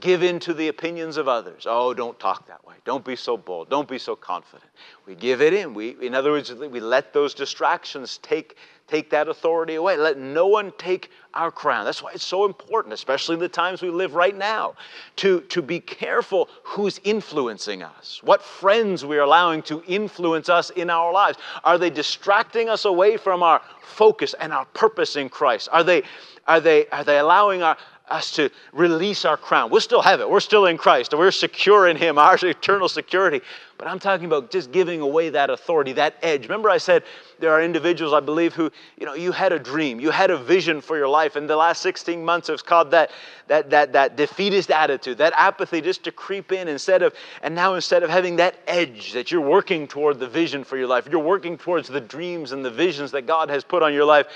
give 0.00 0.22
in 0.22 0.38
to 0.40 0.54
the 0.54 0.68
opinions 0.68 1.16
of 1.16 1.28
others. 1.28 1.66
Oh, 1.68 1.94
don't 1.94 2.18
talk 2.18 2.46
that 2.48 2.64
way. 2.66 2.74
Don't 2.84 3.04
be 3.04 3.16
so 3.16 3.36
bold. 3.36 3.70
Don't 3.70 3.88
be 3.88 3.98
so 3.98 4.16
confident. 4.16 4.70
We 5.06 5.14
give 5.14 5.40
it 5.40 5.54
in. 5.54 5.74
We, 5.74 5.96
in 6.00 6.14
other 6.14 6.30
words, 6.30 6.52
we 6.52 6.80
let 6.80 7.12
those 7.12 7.34
distractions 7.34 8.18
take 8.18 8.56
take 8.86 9.10
that 9.10 9.28
authority 9.28 9.76
away. 9.76 9.96
Let 9.96 10.18
no 10.18 10.46
one 10.46 10.72
take 10.76 11.10
our 11.32 11.50
crown. 11.50 11.84
That's 11.84 12.02
why 12.02 12.12
it's 12.12 12.24
so 12.24 12.44
important, 12.44 12.92
especially 12.92 13.34
in 13.34 13.40
the 13.40 13.48
times 13.48 13.82
we 13.82 13.90
live 13.90 14.14
right 14.14 14.36
now, 14.36 14.74
to, 15.16 15.40
to 15.42 15.62
be 15.62 15.80
careful 15.80 16.48
who's 16.62 17.00
influencing 17.02 17.82
us, 17.82 18.20
what 18.22 18.42
friends 18.42 19.04
we're 19.04 19.22
allowing 19.22 19.62
to 19.62 19.82
influence 19.86 20.48
us 20.48 20.70
in 20.70 20.90
our 20.90 21.12
lives. 21.12 21.38
Are 21.64 21.78
they 21.78 21.90
distracting 21.90 22.68
us 22.68 22.84
away 22.84 23.16
from 23.16 23.42
our 23.42 23.62
focus 23.82 24.34
and 24.38 24.52
our 24.52 24.66
purpose 24.66 25.16
in 25.16 25.28
Christ? 25.28 25.68
Are 25.72 25.82
they, 25.82 26.02
are 26.46 26.60
they, 26.60 26.86
are 26.88 27.04
they 27.04 27.18
allowing 27.18 27.62
our, 27.62 27.76
us 28.10 28.32
to 28.32 28.50
release 28.72 29.24
our 29.24 29.36
crown. 29.36 29.70
We'll 29.70 29.80
still 29.80 30.02
have 30.02 30.20
it. 30.20 30.28
We're 30.28 30.40
still 30.40 30.66
in 30.66 30.76
Christ. 30.76 31.12
and 31.12 31.20
We're 31.20 31.30
secure 31.30 31.88
in 31.88 31.96
Him, 31.96 32.18
our 32.24 32.36
eternal 32.42 32.88
security. 32.88 33.40
But 33.78 33.88
I'm 33.88 33.98
talking 33.98 34.26
about 34.26 34.50
just 34.50 34.70
giving 34.72 35.00
away 35.00 35.30
that 35.30 35.50
authority, 35.50 35.92
that 35.94 36.16
edge. 36.22 36.42
Remember, 36.42 36.70
I 36.70 36.78
said 36.78 37.02
there 37.40 37.50
are 37.52 37.62
individuals, 37.62 38.12
I 38.12 38.20
believe, 38.20 38.54
who, 38.54 38.70
you 38.98 39.06
know, 39.06 39.14
you 39.14 39.32
had 39.32 39.52
a 39.52 39.58
dream, 39.58 39.98
you 39.98 40.10
had 40.10 40.30
a 40.30 40.38
vision 40.38 40.80
for 40.80 40.96
your 40.96 41.08
life. 41.08 41.34
And 41.34 41.48
the 41.48 41.56
last 41.56 41.82
16 41.82 42.24
months 42.24 42.48
have 42.48 42.64
caused 42.64 42.92
that, 42.92 43.10
that, 43.48 43.70
that, 43.70 43.92
that 43.94 44.16
defeatist 44.16 44.70
attitude, 44.70 45.18
that 45.18 45.32
apathy 45.36 45.80
just 45.80 46.04
to 46.04 46.12
creep 46.12 46.52
in 46.52 46.68
instead 46.68 47.02
of, 47.02 47.14
and 47.42 47.54
now 47.54 47.74
instead 47.74 48.02
of 48.02 48.10
having 48.10 48.36
that 48.36 48.56
edge 48.66 49.12
that 49.12 49.32
you're 49.32 49.40
working 49.40 49.88
toward 49.88 50.20
the 50.20 50.28
vision 50.28 50.62
for 50.62 50.76
your 50.76 50.86
life, 50.86 51.08
you're 51.10 51.20
working 51.20 51.58
towards 51.58 51.88
the 51.88 52.00
dreams 52.00 52.52
and 52.52 52.64
the 52.64 52.70
visions 52.70 53.10
that 53.10 53.26
God 53.26 53.50
has 53.50 53.64
put 53.64 53.82
on 53.82 53.92
your 53.92 54.04
life 54.04 54.26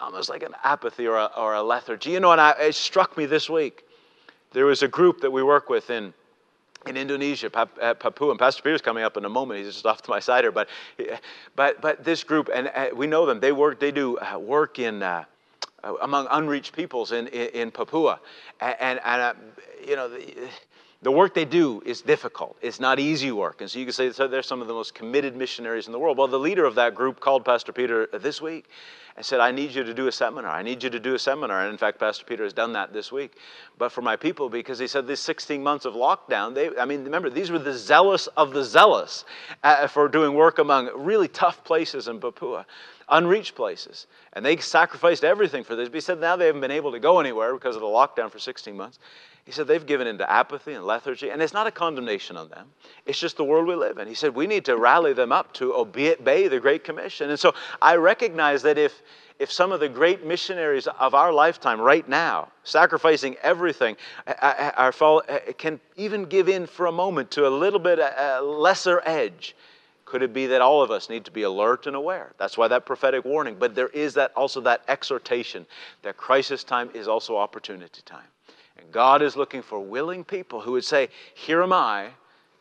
almost 0.00 0.28
like 0.28 0.42
an 0.42 0.54
apathy 0.62 1.06
or 1.06 1.16
a, 1.16 1.30
or 1.36 1.54
a 1.54 1.62
lethargy. 1.62 2.10
You 2.10 2.20
know, 2.20 2.32
and 2.32 2.40
I, 2.40 2.50
it 2.52 2.74
struck 2.74 3.16
me 3.16 3.26
this 3.26 3.48
week. 3.48 3.84
There 4.52 4.66
was 4.66 4.82
a 4.82 4.88
group 4.88 5.20
that 5.20 5.30
we 5.30 5.42
work 5.42 5.68
with 5.68 5.90
in 5.90 6.14
in 6.86 6.96
Indonesia, 6.96 7.50
Papua, 7.50 8.30
and 8.30 8.38
Pastor 8.38 8.62
Peter's 8.62 8.80
coming 8.80 9.02
up 9.02 9.16
in 9.16 9.24
a 9.24 9.28
moment. 9.28 9.58
He's 9.58 9.74
just 9.74 9.86
off 9.86 10.02
to 10.02 10.10
my 10.10 10.20
side 10.20 10.44
here, 10.44 10.52
but 10.52 10.68
but 11.56 11.80
but 11.80 12.04
this 12.04 12.22
group, 12.22 12.48
and 12.54 12.70
uh, 12.74 12.90
we 12.94 13.06
know 13.06 13.26
them. 13.26 13.40
They 13.40 13.52
work. 13.52 13.80
They 13.80 13.90
do 13.90 14.18
uh, 14.18 14.38
work 14.38 14.78
in. 14.78 15.02
Uh, 15.02 15.24
among 16.02 16.26
unreached 16.30 16.74
peoples 16.74 17.12
in, 17.12 17.28
in, 17.28 17.48
in 17.48 17.70
Papua. 17.70 18.18
And, 18.60 18.76
and, 18.80 19.00
and 19.04 19.22
uh, 19.22 19.34
you 19.86 19.94
know, 19.94 20.08
the, 20.08 20.34
the 21.02 21.12
work 21.12 21.34
they 21.34 21.44
do 21.44 21.82
is 21.84 22.00
difficult. 22.00 22.56
It's 22.62 22.80
not 22.80 22.98
easy 22.98 23.30
work. 23.30 23.60
And 23.60 23.70
so 23.70 23.78
you 23.78 23.84
can 23.84 23.92
say 23.92 24.10
so 24.12 24.26
they're 24.26 24.42
some 24.42 24.62
of 24.62 24.68
the 24.68 24.74
most 24.74 24.94
committed 24.94 25.36
missionaries 25.36 25.86
in 25.86 25.92
the 25.92 25.98
world. 25.98 26.16
Well, 26.16 26.28
the 26.28 26.38
leader 26.38 26.64
of 26.64 26.74
that 26.76 26.94
group 26.94 27.20
called 27.20 27.44
Pastor 27.44 27.72
Peter 27.72 28.08
this 28.14 28.40
week 28.40 28.66
and 29.16 29.24
said, 29.24 29.40
I 29.40 29.50
need 29.50 29.74
you 29.74 29.82
to 29.82 29.94
do 29.94 30.08
a 30.08 30.12
seminar. 30.12 30.50
I 30.50 30.62
need 30.62 30.82
you 30.82 30.90
to 30.90 31.00
do 31.00 31.14
a 31.14 31.18
seminar. 31.18 31.62
And 31.62 31.70
in 31.70 31.78
fact, 31.78 31.98
Pastor 31.98 32.24
Peter 32.24 32.44
has 32.44 32.52
done 32.52 32.72
that 32.74 32.92
this 32.92 33.10
week. 33.12 33.36
But 33.78 33.92
for 33.92 34.02
my 34.02 34.16
people, 34.16 34.48
because 34.48 34.78
he 34.78 34.86
said 34.86 35.06
these 35.06 35.20
16 35.20 35.62
months 35.62 35.84
of 35.84 35.94
lockdown, 35.94 36.54
they, 36.54 36.70
I 36.78 36.84
mean, 36.84 37.04
remember, 37.04 37.30
these 37.30 37.50
were 37.50 37.58
the 37.58 37.74
zealous 37.74 38.26
of 38.28 38.52
the 38.52 38.64
zealous 38.64 39.24
uh, 39.62 39.86
for 39.86 40.08
doing 40.08 40.34
work 40.34 40.58
among 40.58 40.90
really 40.94 41.28
tough 41.28 41.64
places 41.64 42.08
in 42.08 42.20
Papua 42.20 42.66
unreached 43.08 43.54
places. 43.54 44.06
And 44.32 44.44
they 44.44 44.56
sacrificed 44.56 45.24
everything 45.24 45.64
for 45.64 45.76
this. 45.76 45.88
But 45.88 45.94
he 45.94 46.00
said 46.00 46.20
now 46.20 46.36
they 46.36 46.46
haven't 46.46 46.60
been 46.60 46.70
able 46.70 46.92
to 46.92 46.98
go 46.98 47.20
anywhere 47.20 47.54
because 47.54 47.76
of 47.76 47.82
the 47.82 47.86
lockdown 47.86 48.30
for 48.30 48.38
16 48.38 48.76
months. 48.76 48.98
He 49.46 49.52
said 49.52 49.68
they've 49.68 49.86
given 49.86 50.08
into 50.08 50.28
apathy 50.28 50.72
and 50.72 50.84
lethargy, 50.84 51.30
and 51.30 51.40
it's 51.40 51.52
not 51.52 51.68
a 51.68 51.70
condemnation 51.70 52.36
on 52.36 52.48
them. 52.48 52.66
It's 53.06 53.18
just 53.18 53.36
the 53.36 53.44
world 53.44 53.68
we 53.68 53.76
live 53.76 53.96
in. 53.98 54.08
He 54.08 54.14
said 54.14 54.34
we 54.34 54.48
need 54.48 54.64
to 54.64 54.76
rally 54.76 55.12
them 55.12 55.30
up 55.30 55.52
to 55.54 55.72
obey 55.72 56.48
the 56.48 56.58
Great 56.58 56.82
Commission. 56.82 57.30
And 57.30 57.38
so 57.38 57.54
I 57.80 57.94
recognize 57.94 58.62
that 58.62 58.76
if 58.76 59.02
if 59.38 59.52
some 59.52 59.70
of 59.70 59.80
the 59.80 59.88
great 59.88 60.24
missionaries 60.24 60.86
of 60.86 61.14
our 61.14 61.32
lifetime 61.32 61.80
right 61.80 62.08
now, 62.08 62.48
sacrificing 62.64 63.36
everything, 63.42 63.96
uh, 64.26 64.32
uh, 64.40 64.72
uh, 64.76 64.92
are, 65.02 65.52
can 65.58 65.78
even 65.96 66.24
give 66.24 66.48
in 66.48 66.66
for 66.66 66.86
a 66.86 66.92
moment 66.92 67.30
to 67.32 67.46
a 67.46 67.50
little 67.50 67.78
bit 67.78 67.98
a 67.98 68.40
lesser 68.40 69.02
edge, 69.04 69.54
could 70.06 70.22
it 70.22 70.32
be 70.32 70.46
that 70.46 70.60
all 70.60 70.82
of 70.82 70.90
us 70.90 71.10
need 71.10 71.24
to 71.24 71.30
be 71.30 71.42
alert 71.42 71.86
and 71.86 71.94
aware? 71.94 72.32
That's 72.38 72.56
why 72.56 72.66
that 72.68 72.86
prophetic 72.86 73.24
warning. 73.24 73.56
But 73.58 73.74
there 73.74 73.88
is 73.88 74.14
that 74.14 74.32
also 74.34 74.60
that 74.62 74.82
exhortation 74.88 75.66
that 76.02 76.16
crisis 76.16 76.64
time 76.64 76.90
is 76.94 77.06
also 77.06 77.36
opportunity 77.36 78.02
time. 78.04 78.26
And 78.78 78.90
God 78.92 79.22
is 79.22 79.36
looking 79.36 79.62
for 79.62 79.80
willing 79.80 80.24
people 80.24 80.60
who 80.60 80.72
would 80.72 80.84
say, 80.84 81.08
Here 81.34 81.62
am 81.62 81.72
I, 81.72 82.08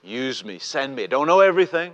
use 0.04 0.44
me, 0.46 0.60
send 0.60 0.96
me. 0.96 1.04
I 1.04 1.08
don't 1.08 1.28
know 1.28 1.42
everything, 1.42 1.94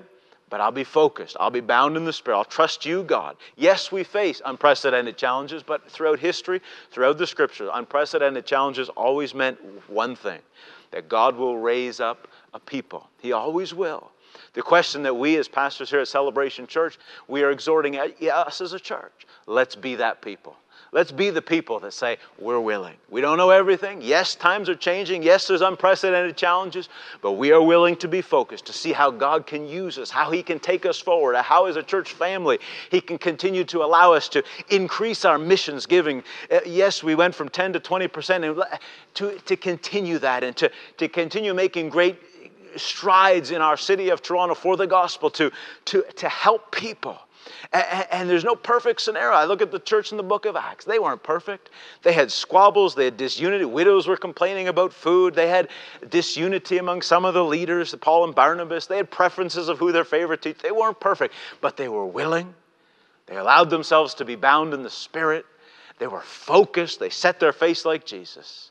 but 0.49 0.61
I'll 0.61 0.71
be 0.71 0.83
focused. 0.83 1.37
I'll 1.39 1.49
be 1.49 1.61
bound 1.61 1.97
in 1.97 2.05
the 2.05 2.13
Spirit. 2.13 2.37
I'll 2.37 2.45
trust 2.45 2.85
you, 2.85 3.03
God. 3.03 3.37
Yes, 3.55 3.91
we 3.91 4.03
face 4.03 4.41
unprecedented 4.45 5.17
challenges, 5.17 5.63
but 5.63 5.89
throughout 5.89 6.19
history, 6.19 6.61
throughout 6.91 7.17
the 7.17 7.25
scriptures, 7.25 7.69
unprecedented 7.73 8.45
challenges 8.45 8.89
always 8.89 9.33
meant 9.33 9.57
one 9.89 10.15
thing 10.15 10.39
that 10.91 11.07
God 11.07 11.37
will 11.37 11.57
raise 11.57 11.99
up 11.99 12.27
a 12.53 12.59
people. 12.59 13.09
He 13.21 13.31
always 13.31 13.73
will. 13.73 14.11
The 14.53 14.61
question 14.61 15.03
that 15.03 15.15
we 15.15 15.37
as 15.37 15.47
pastors 15.47 15.89
here 15.89 15.99
at 15.99 16.07
Celebration 16.07 16.67
Church, 16.67 16.97
we 17.27 17.43
are 17.43 17.51
exhorting 17.51 17.97
us 17.97 18.61
as 18.61 18.73
a 18.73 18.79
church. 18.79 19.25
Let's 19.47 19.75
be 19.75 19.95
that 19.95 20.21
people. 20.21 20.55
Let's 20.93 21.13
be 21.13 21.29
the 21.29 21.41
people 21.41 21.79
that 21.79 21.93
say, 21.93 22.17
we're 22.37 22.59
willing. 22.59 22.95
We 23.09 23.21
don't 23.21 23.37
know 23.37 23.49
everything. 23.49 24.01
Yes, 24.01 24.35
times 24.35 24.67
are 24.67 24.75
changing. 24.75 25.23
Yes, 25.23 25.47
there's 25.47 25.61
unprecedented 25.61 26.35
challenges, 26.35 26.89
but 27.21 27.33
we 27.33 27.53
are 27.53 27.61
willing 27.61 27.95
to 27.97 28.09
be 28.09 28.21
focused 28.21 28.65
to 28.65 28.73
see 28.73 28.91
how 28.91 29.09
God 29.09 29.47
can 29.47 29.65
use 29.65 29.97
us, 29.97 30.09
how 30.09 30.31
He 30.31 30.43
can 30.43 30.59
take 30.59 30.85
us 30.85 30.99
forward, 30.99 31.37
how, 31.37 31.67
as 31.67 31.77
a 31.77 31.83
church 31.83 32.11
family, 32.11 32.59
He 32.89 32.99
can 32.99 33.17
continue 33.17 33.63
to 33.65 33.85
allow 33.85 34.11
us 34.11 34.27
to 34.29 34.43
increase 34.69 35.23
our 35.23 35.37
missions 35.37 35.85
giving. 35.85 36.23
Uh, 36.51 36.59
yes, 36.65 37.01
we 37.01 37.15
went 37.15 37.35
from 37.35 37.47
10 37.47 37.71
to 37.71 37.79
20%, 37.79 38.49
and 38.49 38.79
to, 39.13 39.39
to 39.45 39.55
continue 39.55 40.19
that 40.19 40.43
and 40.43 40.57
to, 40.57 40.69
to 40.97 41.07
continue 41.07 41.53
making 41.53 41.87
great 41.87 42.17
strides 42.77 43.51
in 43.51 43.61
our 43.61 43.77
city 43.77 44.09
of 44.09 44.21
Toronto 44.21 44.55
for 44.55 44.77
the 44.77 44.87
gospel 44.87 45.29
to, 45.31 45.51
to, 45.85 46.03
to 46.17 46.29
help 46.29 46.71
people 46.71 47.19
and, 47.73 48.07
and, 48.11 48.29
there's 48.29 48.43
no 48.43 48.55
perfect 48.55 49.01
scenario. 49.01 49.35
I 49.35 49.45
look 49.45 49.61
at 49.61 49.71
the 49.71 49.79
church 49.79 50.11
in 50.11 50.17
the 50.17 50.23
book 50.23 50.45
of 50.45 50.55
Acts. 50.55 50.85
They 50.85 50.99
weren't 50.99 51.23
perfect. 51.23 51.69
They 52.03 52.13
had 52.13 52.31
squabbles, 52.31 52.95
they 52.95 53.05
had 53.05 53.17
disunity. 53.17 53.65
Widows 53.65 54.07
were 54.07 54.17
complaining 54.17 54.67
about 54.67 54.93
food. 54.93 55.33
They 55.33 55.47
had 55.47 55.69
disunity 56.09 56.77
among 56.77 57.01
some 57.01 57.25
of 57.25 57.33
the 57.33 57.43
leaders, 57.43 57.95
Paul 57.95 58.25
and 58.25 58.35
Barnabas. 58.35 58.87
They 58.87 58.97
had 58.97 59.09
preferences 59.09 59.69
of 59.69 59.79
who 59.79 59.91
their 59.91 60.03
favorite 60.03 60.41
teacher. 60.41 60.59
They 60.61 60.71
weren't 60.71 60.99
perfect, 60.99 61.33
but 61.61 61.77
they 61.77 61.87
were 61.87 62.05
willing. 62.05 62.53
They 63.27 63.37
allowed 63.37 63.69
themselves 63.69 64.13
to 64.15 64.25
be 64.25 64.35
bound 64.35 64.73
in 64.73 64.83
the 64.83 64.89
Spirit. 64.89 65.45
They 65.97 66.07
were 66.07 66.21
focused. 66.21 66.99
They 66.99 67.09
set 67.09 67.39
their 67.39 67.53
face 67.53 67.85
like 67.85 68.05
Jesus. 68.05 68.69